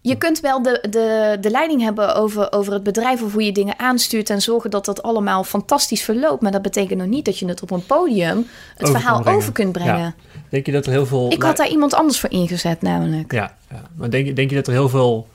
[0.00, 3.52] Je kunt wel de, de, de leiding hebben over, over het bedrijf of hoe je
[3.52, 6.42] dingen aanstuurt en zorgen dat dat allemaal fantastisch verloopt.
[6.42, 8.46] Maar dat betekent nog niet dat je het op een podium
[8.76, 9.98] het Over verhaal over kunt brengen.
[9.98, 10.14] Ja.
[10.48, 11.32] Denk je dat er heel veel...
[11.32, 13.32] Ik had daar iemand anders voor ingezet, namelijk.
[13.32, 13.82] Ja, ja.
[13.94, 15.28] maar denk, je- denk je dat er heel veel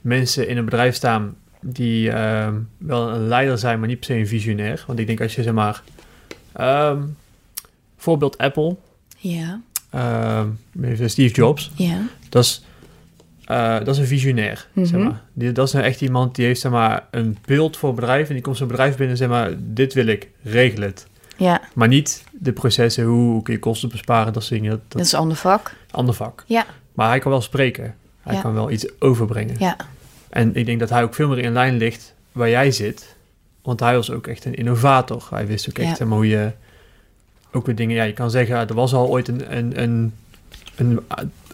[0.00, 4.14] mensen in een bedrijf staan die ehm, wel een leider zijn, maar niet per se
[4.14, 4.84] een visionair?
[4.86, 5.82] Want ik denk als je zeg maar...
[6.52, 7.02] ehm,
[7.96, 8.76] voorbeeld Apple,
[9.16, 10.48] Ja, ehm,
[11.08, 11.98] Steve Jobs, ja.
[12.28, 12.64] dat is,
[13.44, 15.02] eh, dat is een visionair, zeg Mhm.
[15.02, 15.22] maar.
[15.32, 18.34] Die, dat is nou echt iemand die heeft zeg maar een beeld voor bedrijf en
[18.34, 21.06] die komt zo'n bedrijf binnen en zeg maar, dit wil ik, regel het.
[21.36, 24.82] Ja, Maar niet de processen, hoe, hoe kun je kosten besparen, dat soort dingen.
[24.88, 25.74] Dat, is een ander vak.
[25.90, 26.44] ander vak.
[26.46, 27.94] Ja, Maar hij kan wel spreken.
[28.20, 28.40] Hij Ja.
[28.40, 29.56] kan wel iets overbrengen.
[29.58, 29.76] ja,
[30.30, 33.16] En ik denk dat hij ook veel meer in lijn ligt waar jij zit.
[33.62, 35.26] Want hij was ook echt een innovator.
[35.30, 36.04] Hij wist ook echt Ja.
[36.06, 36.50] hoe je
[37.52, 37.96] ook weer dingen...
[37.96, 40.12] Ja, je kan zeggen, er was al ooit een, een, een,
[40.76, 41.00] een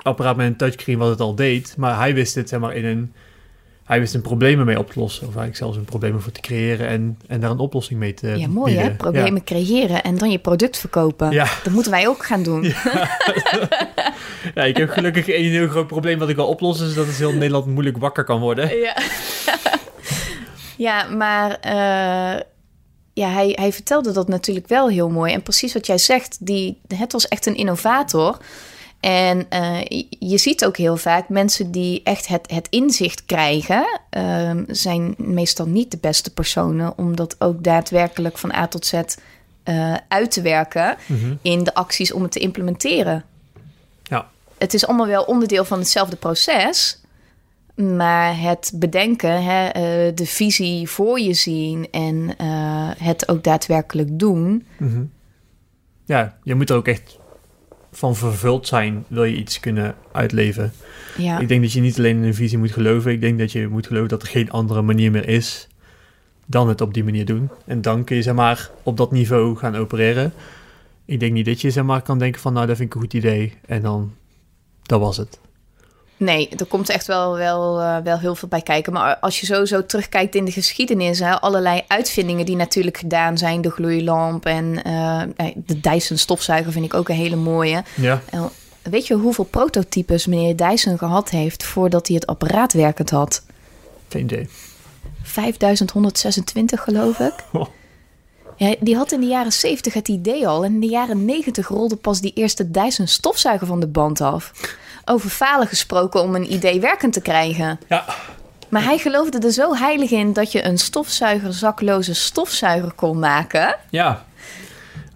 [0.02, 1.74] apparaat met een touchscreen wat het al deed.
[1.76, 3.12] Maar hij wist het zeg maar in een...
[3.84, 5.20] Hij wist een probleem mee op te lossen.
[5.22, 8.28] Of eigenlijk zelfs een probleem voor te creëren en, en daar een oplossing mee te
[8.28, 8.90] ja mooi hè?
[8.90, 11.30] Problemen creëren en dan je product verkopen.
[11.30, 11.46] Ja.
[11.62, 12.62] Dat moeten wij ook gaan doen.
[14.54, 16.78] Ja, ik heb gelukkig één heel groot probleem wat ik al oplos.
[16.78, 18.78] Dus dat is heel Nederland moeilijk wakker kan worden.
[18.78, 18.96] Ja,
[20.76, 22.40] ja maar eh,
[23.12, 25.32] ja, hij, hij vertelde dat natuurlijk wel heel mooi.
[25.32, 28.38] En precies wat jij zegt, die, het was echt een innovator.
[29.00, 29.80] En eh,
[30.18, 35.66] je- ziet ook heel vaak mensen die echt het, het inzicht krijgen, ehm, zijn meestal
[35.66, 38.92] niet de beste personen om dat ook daadwerkelijk van A tot Z
[39.62, 41.34] eh, uit te werken Mhm.
[41.42, 43.24] in de acties om het te implementeren.
[44.02, 44.28] Ja.
[44.58, 47.00] Het is allemaal wel onderdeel van hetzelfde proces.
[47.76, 54.18] Maar het bedenken, hè, eh, de visie voor je zien en eh, het ook daadwerkelijk
[54.18, 54.66] doen.
[54.78, 55.04] Mhm.
[56.04, 57.18] Ja, je moet er ook echt
[57.92, 60.72] van vervuld zijn, wil je iets kunnen uitleven.
[61.16, 63.12] Ja, Ik denk dat je niet alleen in een visie moet geloven.
[63.12, 65.68] Ik denk dat je moet geloven dat er geen andere manier meer is
[66.46, 67.50] dan het op die manier doen.
[67.64, 70.32] En dan kun je zeg maar op dat niveau gaan opereren.
[71.04, 73.00] Ik denk niet dat je zeg maar kan denken van nou dat vind ik een
[73.00, 74.14] goed idee en dan
[74.82, 75.40] dat was het.
[76.16, 78.92] Nee, er komt echt wel, wel, eh, wel heel veel bij kijken.
[78.92, 83.60] Maar als je sowieso terugkijkt in de geschiedenis, hè, allerlei uitvindingen die natuurlijk gedaan zijn,
[83.60, 85.22] de gloeilamp en eh,
[85.54, 87.84] de Dyson stofzuiger vind ik ook een hele mooie.
[87.94, 88.20] Ja,
[88.82, 93.42] weet je hoeveel prototypes meneer Dyson gehad heeft voordat hij het apparaat werkend had?
[94.08, 94.48] geen idee.
[95.22, 97.34] 5126 geloof ik.
[97.52, 97.66] Oh.
[98.58, 100.64] Ja, die had in de jaren 70 het idee al.
[100.64, 104.52] En in de jaren 90 rolde pas die eerste Dyson stofzuiger van de band af.
[105.08, 107.80] Over falen gesproken om een idee werkend te krijgen.
[107.88, 108.04] Ja,
[108.68, 113.76] Maar hij geloofde er zo heilig in dat je een stofzuiger zakloze stofzuiger kon maken.
[113.90, 114.24] ja.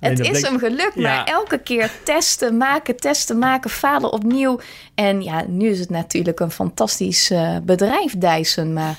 [0.01, 1.03] Het is bleek- hem gelukt, Ja.
[1.03, 4.61] maar elke keer testen, maken, testen, maken, falen opnieuw.
[4.95, 8.73] En ja, nu is het natuurlijk een fantastisch eh, bedrijf, Dyson.
[8.73, 8.95] Maar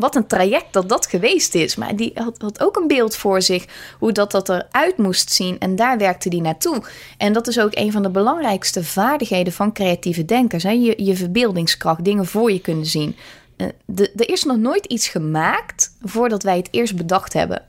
[0.00, 1.76] wat een traject dat dat geweest is.
[1.76, 3.64] Maar die had, ook een beeld voor zich
[3.98, 5.58] hoe dat, dat eruit moest zien.
[5.58, 6.82] En daar werkte die naartoe.
[7.16, 10.62] En dat is ook een van de belangrijkste vaardigheden van creatieve denkers.
[10.62, 10.70] Hè?
[10.70, 13.16] Je, je verbeeldingskracht, dingen voor je kunnen zien.
[13.56, 17.62] Eh, de, er is nog nooit iets gemaakt voordat wij het eerst bedacht hebben.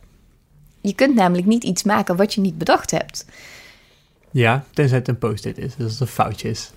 [0.82, 3.26] Je kunt namelijk niet iets maken wat je niet bedacht hebt.
[4.32, 5.76] Ja, tenzij het een post-it is.
[5.76, 6.72] Dus als het een foutje is.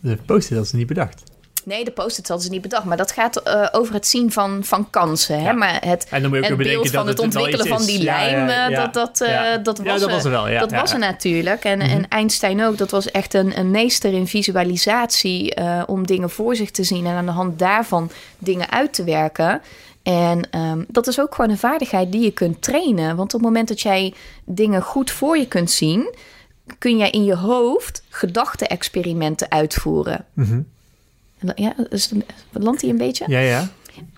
[0.00, 1.22] De post-it ze niet bedacht.
[1.66, 2.84] Nee, de post-it hadden ze niet bedacht.
[2.84, 5.38] Maar dat gaat eh, over het zien van, van kansen.
[5.38, 5.44] Hè?
[5.44, 5.52] Ja.
[5.52, 8.48] Maar het, En dan moet je ook het beeld van het ontwikkelen van die lijm,
[8.48, 8.86] ja, eh, ja.
[8.86, 11.64] dat, dat, eh, dat was, dat er- was er wel, dat was er natuurlijk.
[11.64, 11.88] En, Mhm.
[11.90, 12.78] en Einstein ook.
[12.78, 15.56] Dat was echt een, een meester in visualisatie
[15.86, 17.06] om dingen voor zich te zien.
[17.06, 19.60] En aan de hand daarvan dingen uit te werken.
[20.02, 23.16] En ehm, dat is ook gewoon een vaardigheid die je kunt trainen.
[23.16, 24.14] Want op het moment dat jij
[24.44, 26.14] dingen goed voor je kunt zien...
[26.78, 30.24] kun jij in je hoofd gedachte-experimenten uitvoeren.
[30.32, 30.60] Mhm.
[31.54, 33.24] Ja, is het- landt hij een beetje?
[33.28, 33.68] Ja, ja.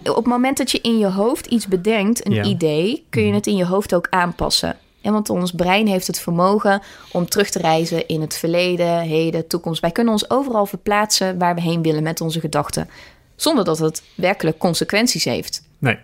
[0.04, 2.40] Op het moment dat je in je hoofd iets bedenkt, een Ja.
[2.42, 2.50] Mhm.
[2.50, 4.76] idee, kun je het in je hoofd ook aanpassen.
[5.02, 9.46] En want ons brein heeft het vermogen om terug te reizen in het verleden, heden,
[9.46, 9.80] toekomst.
[9.80, 12.88] Wij kunnen ons overal verplaatsen waar we heen willen met onze gedachten.
[13.36, 15.62] Zonder dat het werkelijk consequenties heeft.
[15.78, 15.98] Nee.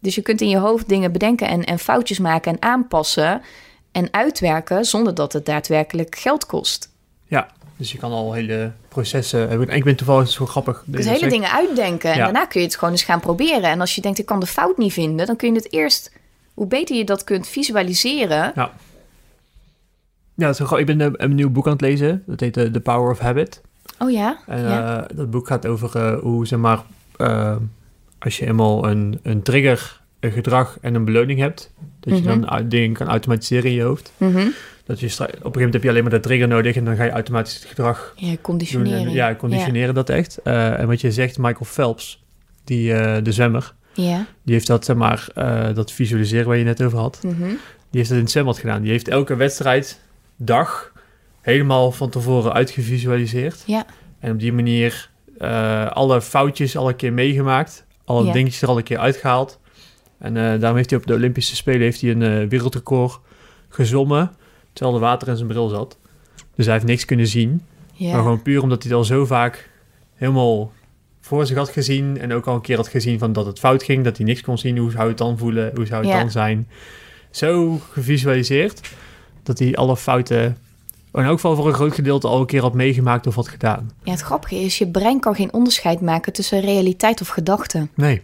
[0.00, 3.42] Dus je kunt in je hoofd dingen bedenken en, en foutjes maken en aanpassen.
[3.92, 6.90] en uitwerken zonder dat het daadwerkelijk geld kost.
[7.26, 9.68] Ja, dus je kan al hele processen hebben.
[9.68, 10.82] Ik ben toevallig zo grappig.
[10.86, 12.24] Dus hele dingen uitdenken en Ja.
[12.24, 13.70] daarna kun je het gewoon eens gaan proberen.
[13.70, 16.12] En als je denkt, ik kan de fout niet vinden, dan kun je het eerst,
[16.54, 18.52] hoe beter je dat kunt visualiseren.
[18.54, 18.72] Ja.
[20.34, 22.22] Ja, dat is ik ben een, een nieuw boek aan het lezen.
[22.26, 23.60] Dat heet eh, The Power of Habit.
[23.98, 24.38] Oh ja?
[24.46, 25.06] En ja.
[25.08, 26.82] eh, dat boek gaat over eh, hoe, zeg maar,
[27.16, 27.56] eh,
[28.18, 31.70] als je eenmaal een, een trigger, een gedrag en een beloning hebt,
[32.00, 32.40] dat je Mhm.
[32.40, 34.12] dan uit- dingen kan automatiseren in je hoofd.
[34.16, 34.46] Mhm.
[34.86, 36.96] Dat je op een gegeven moment heb je alleen maar de trigger nodig en dan
[36.96, 38.40] ga je automatisch het gedrag Ja, doen.
[38.40, 39.06] conditionering.
[39.06, 40.38] En, ja, conditioneren dat echt.
[40.42, 42.24] Eh, en wat je zegt, Michael Phelps,
[42.64, 44.26] die, eh, de zwemmer, Ja.
[44.42, 47.18] die heeft dat, zeg maar, eh, dat visualiseren waar je net over had.
[47.22, 47.42] Mhm.
[47.90, 48.82] Die heeft dat in het zwembad gedaan.
[48.82, 50.00] Die heeft elke wedstrijd,
[50.36, 50.92] dag,
[51.40, 53.62] helemaal van tevoren uitgevisualiseerd.
[53.66, 53.86] Ja.
[54.18, 55.10] En op die manier
[55.92, 57.84] alle foutjes al een keer meegemaakt.
[58.04, 58.32] Alle Ja.
[58.32, 59.60] dingetjes er al een keer uitgehaald.
[60.18, 63.20] En daarom heeft hij op de Olympische Spelen heeft hij een wereldrecord
[63.68, 64.30] gezwommen.
[64.76, 65.98] Terwijl er water in zijn bril zat.
[66.54, 67.62] Dus hij heeft niks kunnen zien.
[67.98, 69.70] Maar gewoon puur omdat hij het al zo vaak
[70.14, 70.72] helemaal
[71.20, 72.18] voor zich had gezien.
[72.18, 74.04] En ook al een keer had gezien van dat het fout ging.
[74.04, 74.78] Dat hij niks kon zien.
[74.78, 75.72] Hoe zou het dan voelen?
[75.74, 76.68] Hoe zou het dan zijn?
[77.30, 78.80] Zo gevisualiseerd.
[79.42, 80.56] Dat hij alle fouten...
[81.12, 83.90] In elk geval voor een groot gedeelte al een keer had meegemaakt of had gedaan.
[84.02, 87.88] ja, het grappige is, je brein kan geen onderscheid maken tussen realiteit of gedachte.
[87.94, 88.22] Nee.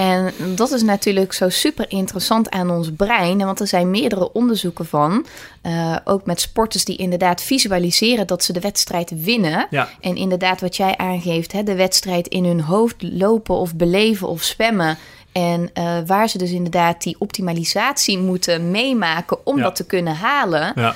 [0.00, 3.38] En dat is natuurlijk zo super interessant aan ons brein.
[3.38, 5.26] Want er zijn meerdere onderzoeken van.
[5.62, 9.66] eh, ook met sporters die inderdaad visualiseren dat ze de wedstrijd winnen.
[9.70, 9.88] Ja.
[10.00, 14.42] En inderdaad, wat jij aangeeft, hè, de wedstrijd in hun hoofd lopen of beleven of
[14.42, 14.98] zwemmen.
[15.32, 19.62] En eh, waar ze dus inderdaad die optimalisatie moeten meemaken om Ja.
[19.62, 20.72] dat te kunnen halen.
[20.74, 20.94] Ja.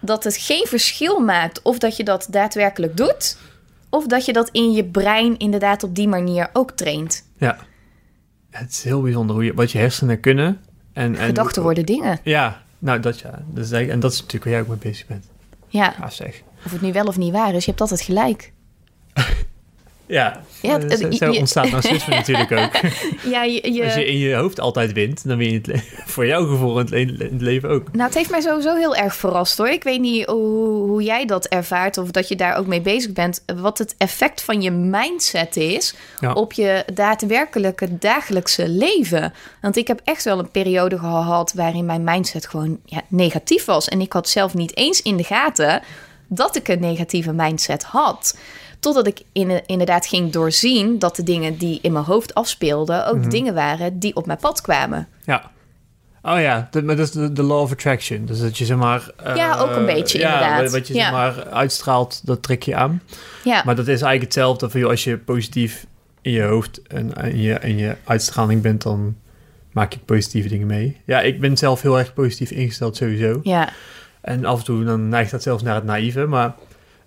[0.00, 3.36] Dat het geen verschil maakt of dat je dat daadwerkelijk doet.
[3.90, 7.24] Of dat je dat in je brein inderdaad op die manier ook traint.
[7.38, 7.58] Ja.
[8.52, 10.60] Het is heel bijzonder hoe je, wat je hersenen kunnen.
[10.92, 12.18] En, en Gedachten worden dingen.
[12.22, 13.30] Ja, nou dat ja.
[13.30, 15.24] Dat is eigenlijk- en dat is natuurlijk waar jij ook mee bezig bent.
[15.68, 16.42] Ja, Ja, zeg.
[16.64, 18.52] of het nu wel of niet waar is, je hebt altijd gelijk.
[20.12, 22.70] Ja, Ja, het- zo, je- zo je- ontstaat narcisme natuurlijk ook.
[23.32, 25.82] Ja, je, je- Als je in je hoofd altijd wint, dan win je het
[26.12, 27.92] voor jouw gevoel in het, le- in het leven ook.
[27.92, 29.68] Nou, het heeft mij sowieso heel erg verrast hoor.
[29.68, 33.12] Ik weet niet hoe, hoe jij dat ervaart of dat je daar ook mee bezig
[33.12, 33.44] bent.
[33.56, 36.32] Wat het effect van je mindset is Ja.
[36.32, 39.32] op je daadwerkelijke dagelijkse leven.
[39.60, 43.88] Want ik heb echt wel een periode gehad waarin mijn mindset gewoon ja, negatief was.
[43.88, 45.82] En ik had zelf niet eens in de gaten
[46.28, 48.38] dat ik een negatieve mindset had.
[48.82, 53.22] Totdat ik in, inderdaad ging doorzien dat de dingen die in mijn hoofd afspeelden ook
[53.22, 55.08] de dingen waren die op mijn pad kwamen.
[55.24, 55.50] Ja.
[56.22, 58.24] Oh ja, dat, maar dat is de, de law of attraction.
[58.24, 59.10] Dus dat je zeg maar...
[59.24, 60.62] eh, Ja, ook een beetje, ja, inderdaad.
[60.62, 61.00] Wat, wat je Ja.
[61.02, 63.02] zeg maar uitstraalt, dat trek je aan.
[63.44, 65.86] Ja, Maar dat is eigenlijk hetzelfde voor je als je positief
[66.20, 69.16] in je hoofd en in je, in je uitstraling bent, dan
[69.72, 71.00] maak je positieve dingen mee.
[71.04, 73.40] Ja, ik ben zelf heel erg positief ingesteld sowieso.
[73.42, 73.68] ja.
[74.20, 76.26] En af en toe dan neigt dat zelfs naar het naïeve.
[76.26, 76.54] Maar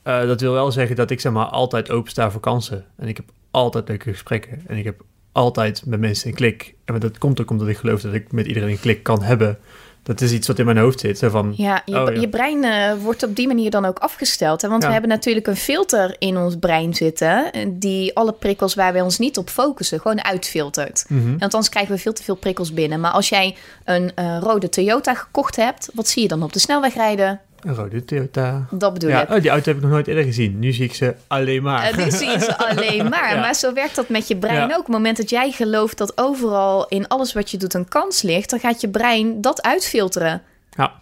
[0.06, 2.86] eh, dat wil wel zeggen dat ik zeg maar altijd opensta voor kansen.
[2.98, 4.62] En ik heb altijd leuke gesprekken.
[4.68, 5.02] En ik heb
[5.32, 6.74] altijd met mensen een klik.
[6.86, 9.58] En dat komt ook omdat ik geloof dat ik met iedereen een klik kan hebben.
[10.04, 11.20] Dat is iets wat in mijn hoofd zit.
[11.24, 12.20] Van, Ja, je, Oh, ja.
[12.22, 14.62] je brein eh, wordt op die manier dan ook afgesteld.
[14.62, 14.70] Hè?
[14.70, 14.88] Want Ja.
[14.88, 17.52] we hebben natuurlijk een filter in ons brein zitten...
[17.52, 21.06] eh, die alle prikkels waar wij ons niet op focussen gewoon uitfiltert.
[21.08, 21.28] mhm.
[21.30, 23.00] Want anders krijgen we veel te veel prikkels binnen.
[23.00, 25.90] Maar als jij een rode Toyota gekocht hebt...
[25.94, 27.40] wat zie je dan op de snelweg rijden?
[27.66, 28.66] Een rode Toyota.
[28.72, 29.30] Dat bedoel Ja, ik.
[29.30, 30.60] oh, die auto heb ik nog nooit eerder gezien.
[30.60, 31.84] Nu zie ik ze alleen maar.
[31.90, 33.34] Eh, die zie je ze alleen maar.
[33.36, 33.40] Ja.
[33.40, 34.64] Maar zo werkt dat met je brein Ja.
[34.64, 34.72] ook.
[34.80, 38.22] Op het moment dat jij gelooft dat overal in alles wat je doet een kans
[38.22, 38.50] ligt...
[38.50, 40.42] dan gaat je brein dat uitfilteren.
[40.72, 40.94] Ja.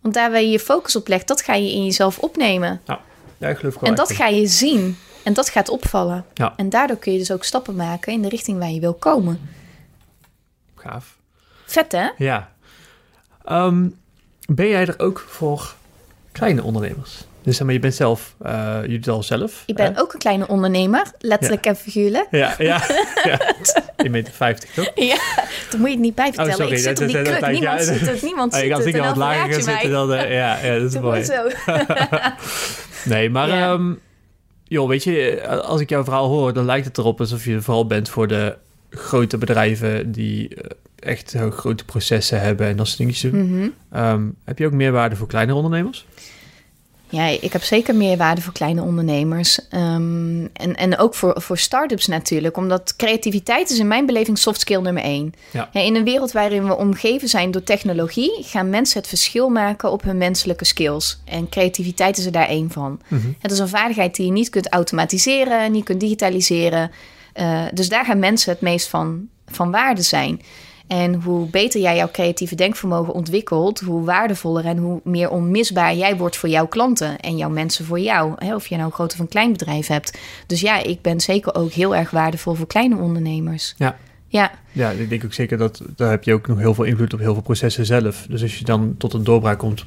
[0.00, 2.80] Want daar waar je je focus op legt, dat ga je in jezelf opnemen.
[3.38, 4.96] ja, ik geloof wel En dat ga je zien.
[5.24, 6.24] En dat gaat opvallen.
[6.34, 6.52] Ja.
[6.56, 9.40] En daardoor kun je dus ook stappen maken in de richting waar je wil komen.
[10.74, 11.16] Gaaf.
[11.66, 12.08] Vet hè?
[12.16, 12.52] Ja.
[13.44, 13.88] Ehm,
[14.46, 15.74] ben jij er ook voor
[16.38, 17.24] kleine ondernemers?
[17.42, 19.62] Dus zeg maar, je bent zelf, eh je doet al zelf.
[19.66, 20.00] Ik ben hè?
[20.00, 22.26] ook een kleine ondernemer, letterlijk en figuurlijk.
[22.30, 22.82] Ja, ja,
[23.24, 23.40] ja.
[24.06, 24.90] 1,50 meter 50, toch?
[24.94, 25.16] Ja,
[25.70, 26.50] dan moet je het niet bij vertellen.
[26.50, 27.50] Oh, sorry, ik zit dat- op die dat- kruk.
[27.52, 28.88] niemand ja, ziet het, niemand Oh, ziet als het.
[28.94, 30.12] ik dan wat lager ga je zitten, dan...
[30.12, 31.24] eh, ja, ja, dat is mooi.
[31.24, 31.48] zo.
[33.04, 33.92] Nee, maar ehm,
[34.64, 37.60] joh, weet je, eh, als ik jouw verhaal hoor, dan lijkt het erop alsof je
[37.60, 38.56] vooral bent voor de
[38.90, 40.56] grote bedrijven die
[40.98, 43.50] echt heel grote processen hebben en dat soort dingetjes doen.
[43.50, 43.68] Mhm.
[43.90, 46.06] Ehm, heb je ook meerwaarde voor kleinere ondernemers?
[47.08, 49.68] Ja, ik heb zeker meerwaarde voor kleine ondernemers.
[49.68, 52.56] Ehm, en, en ook voor, voor start-ups natuurlijk.
[52.56, 55.32] Omdat creativiteit is in mijn beleving soft skill nummer één.
[55.50, 55.68] Ja.
[55.72, 58.42] Ja, in een wereld waarin we omgeven zijn door technologie...
[58.42, 61.20] gaan mensen het verschil maken op hun menselijke skills.
[61.24, 63.00] En creativiteit is er daar één van.
[63.08, 63.26] Mhm.
[63.38, 66.90] Het is een vaardigheid die je niet kunt automatiseren, niet kunt digitaliseren.
[67.32, 70.40] Eh, dus daar gaan mensen het meest van, van waarde zijn.
[70.86, 76.16] En hoe beter jij jouw creatieve denkvermogen ontwikkelt, hoe waardevoller en hoe meer onmisbaar jij
[76.16, 78.32] wordt voor jouw klanten en jouw mensen voor jou.
[78.36, 78.54] Hè?
[78.54, 80.18] Of je nou een groot of een klein bedrijf hebt.
[80.46, 83.74] Dus ja, ik ben zeker ook heel erg waardevol voor kleine ondernemers.
[83.76, 83.96] Ja.
[84.28, 87.12] Ja, Ja, ik denk ook zeker dat daar heb je ook nog heel veel invloed
[87.12, 88.26] op heel veel processen zelf.
[88.28, 89.84] Dus als je dan tot een doorbraak komt,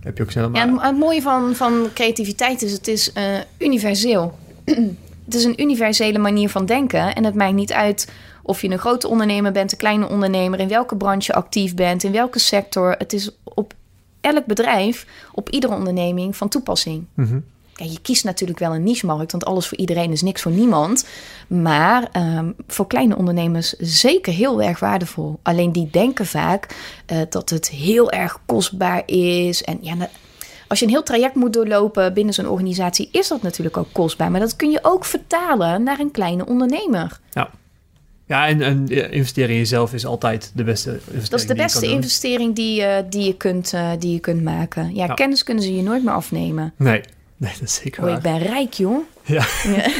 [0.00, 0.50] heb je ook snel.
[0.52, 3.24] ja Maar, het mooie van, van creativiteit is, het is eh,
[3.58, 4.38] universeel.
[5.24, 7.14] het is een universele manier van denken.
[7.14, 8.08] En het maakt niet uit
[8.42, 12.12] of je een grote ondernemer bent, een kleine ondernemer, in welke branche actief bent, in
[12.12, 12.94] welke sector.
[12.98, 13.74] Het is op
[14.20, 17.04] elk bedrijf, op iedere onderneming van toepassing.
[17.80, 21.08] Kijk, je kiest natuurlijk wel een niche-markt, want alles voor iedereen is niks voor niemand.
[21.46, 25.38] Maar ehm, voor kleine ondernemers zeker heel erg waardevol.
[25.42, 26.66] Alleen die denken vaak
[27.06, 29.62] eh, dat het heel erg kostbaar is.
[29.62, 29.94] En ja,
[30.68, 34.30] als je een heel traject moet doorlopen binnen zo'n organisatie, is dat natuurlijk ook kostbaar.
[34.30, 37.20] Maar dat kun je ook vertalen naar een kleine ondernemer.
[37.30, 37.50] Ja,
[38.30, 41.28] en, en ja, investeren in jezelf is altijd de beste investering.
[41.28, 44.94] Dat is de beste investering die, je- die, je kunt, eh, die je kunt maken.
[44.94, 45.14] Ja, Ja.
[45.14, 46.72] kennis kunnen ze je nooit meer afnemen.
[46.76, 47.00] Nee,
[47.36, 48.98] nee, dat is zeker Oh, ik ben rijk, joh.
[49.24, 49.44] Ja.
[49.62, 49.90] Ja.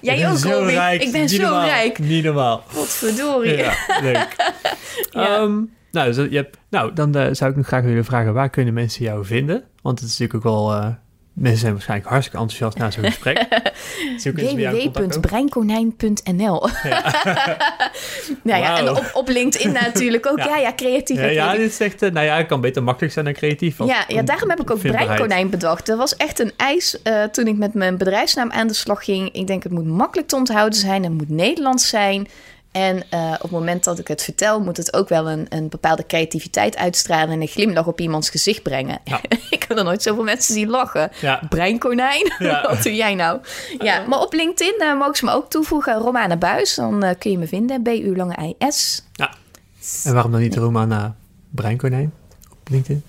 [0.00, 0.68] Jij ook, zo Robin.
[0.74, 1.98] rijk, Ik ben niet zo normaal, rijk.
[1.98, 2.62] Niet normaal.
[2.66, 3.56] Godverdorie.
[3.56, 3.72] Ja,
[4.02, 4.36] leuk.
[5.10, 5.36] Ja.
[5.36, 5.52] Ehm,
[5.92, 8.74] nou, dus je hebt, nou, dan eh, zou ik nog graag willen vragen, waar kunnen
[8.74, 9.62] mensen jou vinden?
[9.82, 10.96] Want het is natuurlijk ook wel...
[11.38, 13.44] mensen zijn waarschijnlijk hartstikke enthousiast na zo'n gesprek.
[14.22, 16.60] Www.breinkonijn.nl
[18.42, 18.96] Nou ja, en Wauw.
[18.96, 20.36] op, op LinkedIn natuurlijk ook.
[20.48, 20.48] Ja.
[20.48, 21.16] Ja, ja, creatief.
[21.16, 22.02] Ja, en ja, dit is echt...
[22.02, 23.78] eh, nou ja, het kan beter makkelijk zijn dan creatief.
[23.78, 25.86] Ja, ja, daarom heb ik ook breinkonijn bedacht.
[25.86, 29.28] Dat was echt een eis eh, toen ik met mijn bedrijfsnaam aan de slag ging.
[29.32, 31.02] Ik denk, het moet makkelijk te onthouden zijn.
[31.02, 32.28] Het moet Nederlands zijn.
[32.78, 35.68] En eh, op het moment dat ik het vertel, moet het ook wel een, een
[35.68, 38.98] bepaalde creativiteit uitstralen en een glimlach op iemands gezicht brengen.
[39.04, 39.20] Ja.
[39.50, 41.10] ik heb nog nooit zoveel mensen zien lachen.
[41.20, 42.32] Ja, Breinkonijn?
[42.38, 42.66] Ja.
[42.68, 43.40] Wat doe jij nou?
[43.78, 45.98] Ja, maar op LinkedIn eh, mogen ze me ook toevoegen.
[45.98, 47.82] Romana Buis, dan eh, kun je me vinden.
[47.82, 49.04] B-U lange I-S.
[50.04, 51.16] en waarom dan niet Romana
[51.50, 52.12] Breinkonijn
[52.50, 53.02] op LinkedIn?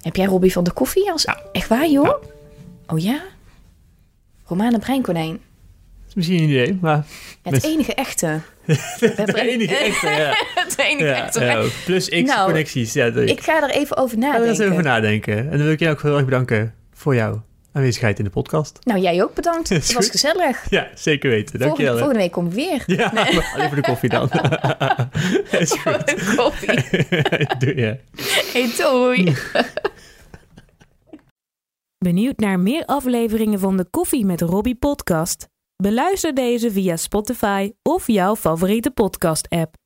[0.00, 1.10] Heb jij Robbie van de Koffie?
[1.12, 1.22] Als...
[1.22, 1.40] Ja.
[1.52, 2.04] Echt waar, joh?
[2.04, 2.18] Ja.
[2.86, 3.22] Oh ja?
[4.44, 5.40] Romana Breinkonijn.
[6.14, 7.04] Is misschien een idee, maar...
[7.42, 8.40] Ja, het enige echte.
[9.00, 10.34] De enige echte, ja.
[10.64, 11.44] het enige ja, echte.
[11.44, 12.92] ja, plus X Nou, connecties.
[12.92, 14.48] Ja, dat- Ik ga er even over Ga er nadenken.
[14.48, 15.36] eens even over nadenken.
[15.38, 17.42] En dan wil ik je ook heel erg bedanken voor jouw
[17.72, 18.78] aanwezigheid in de podcast.
[18.82, 19.68] Nou, jij ook bedankt.
[19.74, 20.70] Het was gezellig.
[20.70, 21.58] Ja, zeker weten.
[21.60, 21.92] Volgende, Dankjewel.
[21.92, 21.98] hè.
[21.98, 22.82] volgende week kom ik weer.
[22.98, 24.30] Ja, maar alleen voor de koffie dan.
[25.50, 26.34] is goed.
[26.36, 26.82] Koffie.
[27.58, 27.98] Doe je.
[28.52, 29.34] Hey, doei.
[31.98, 35.48] Benieuwd naar meer afleveringen van de Koffie met Robbie podcast?
[35.82, 39.83] Beluister deze via Spotify of jouw favoriete podcast app.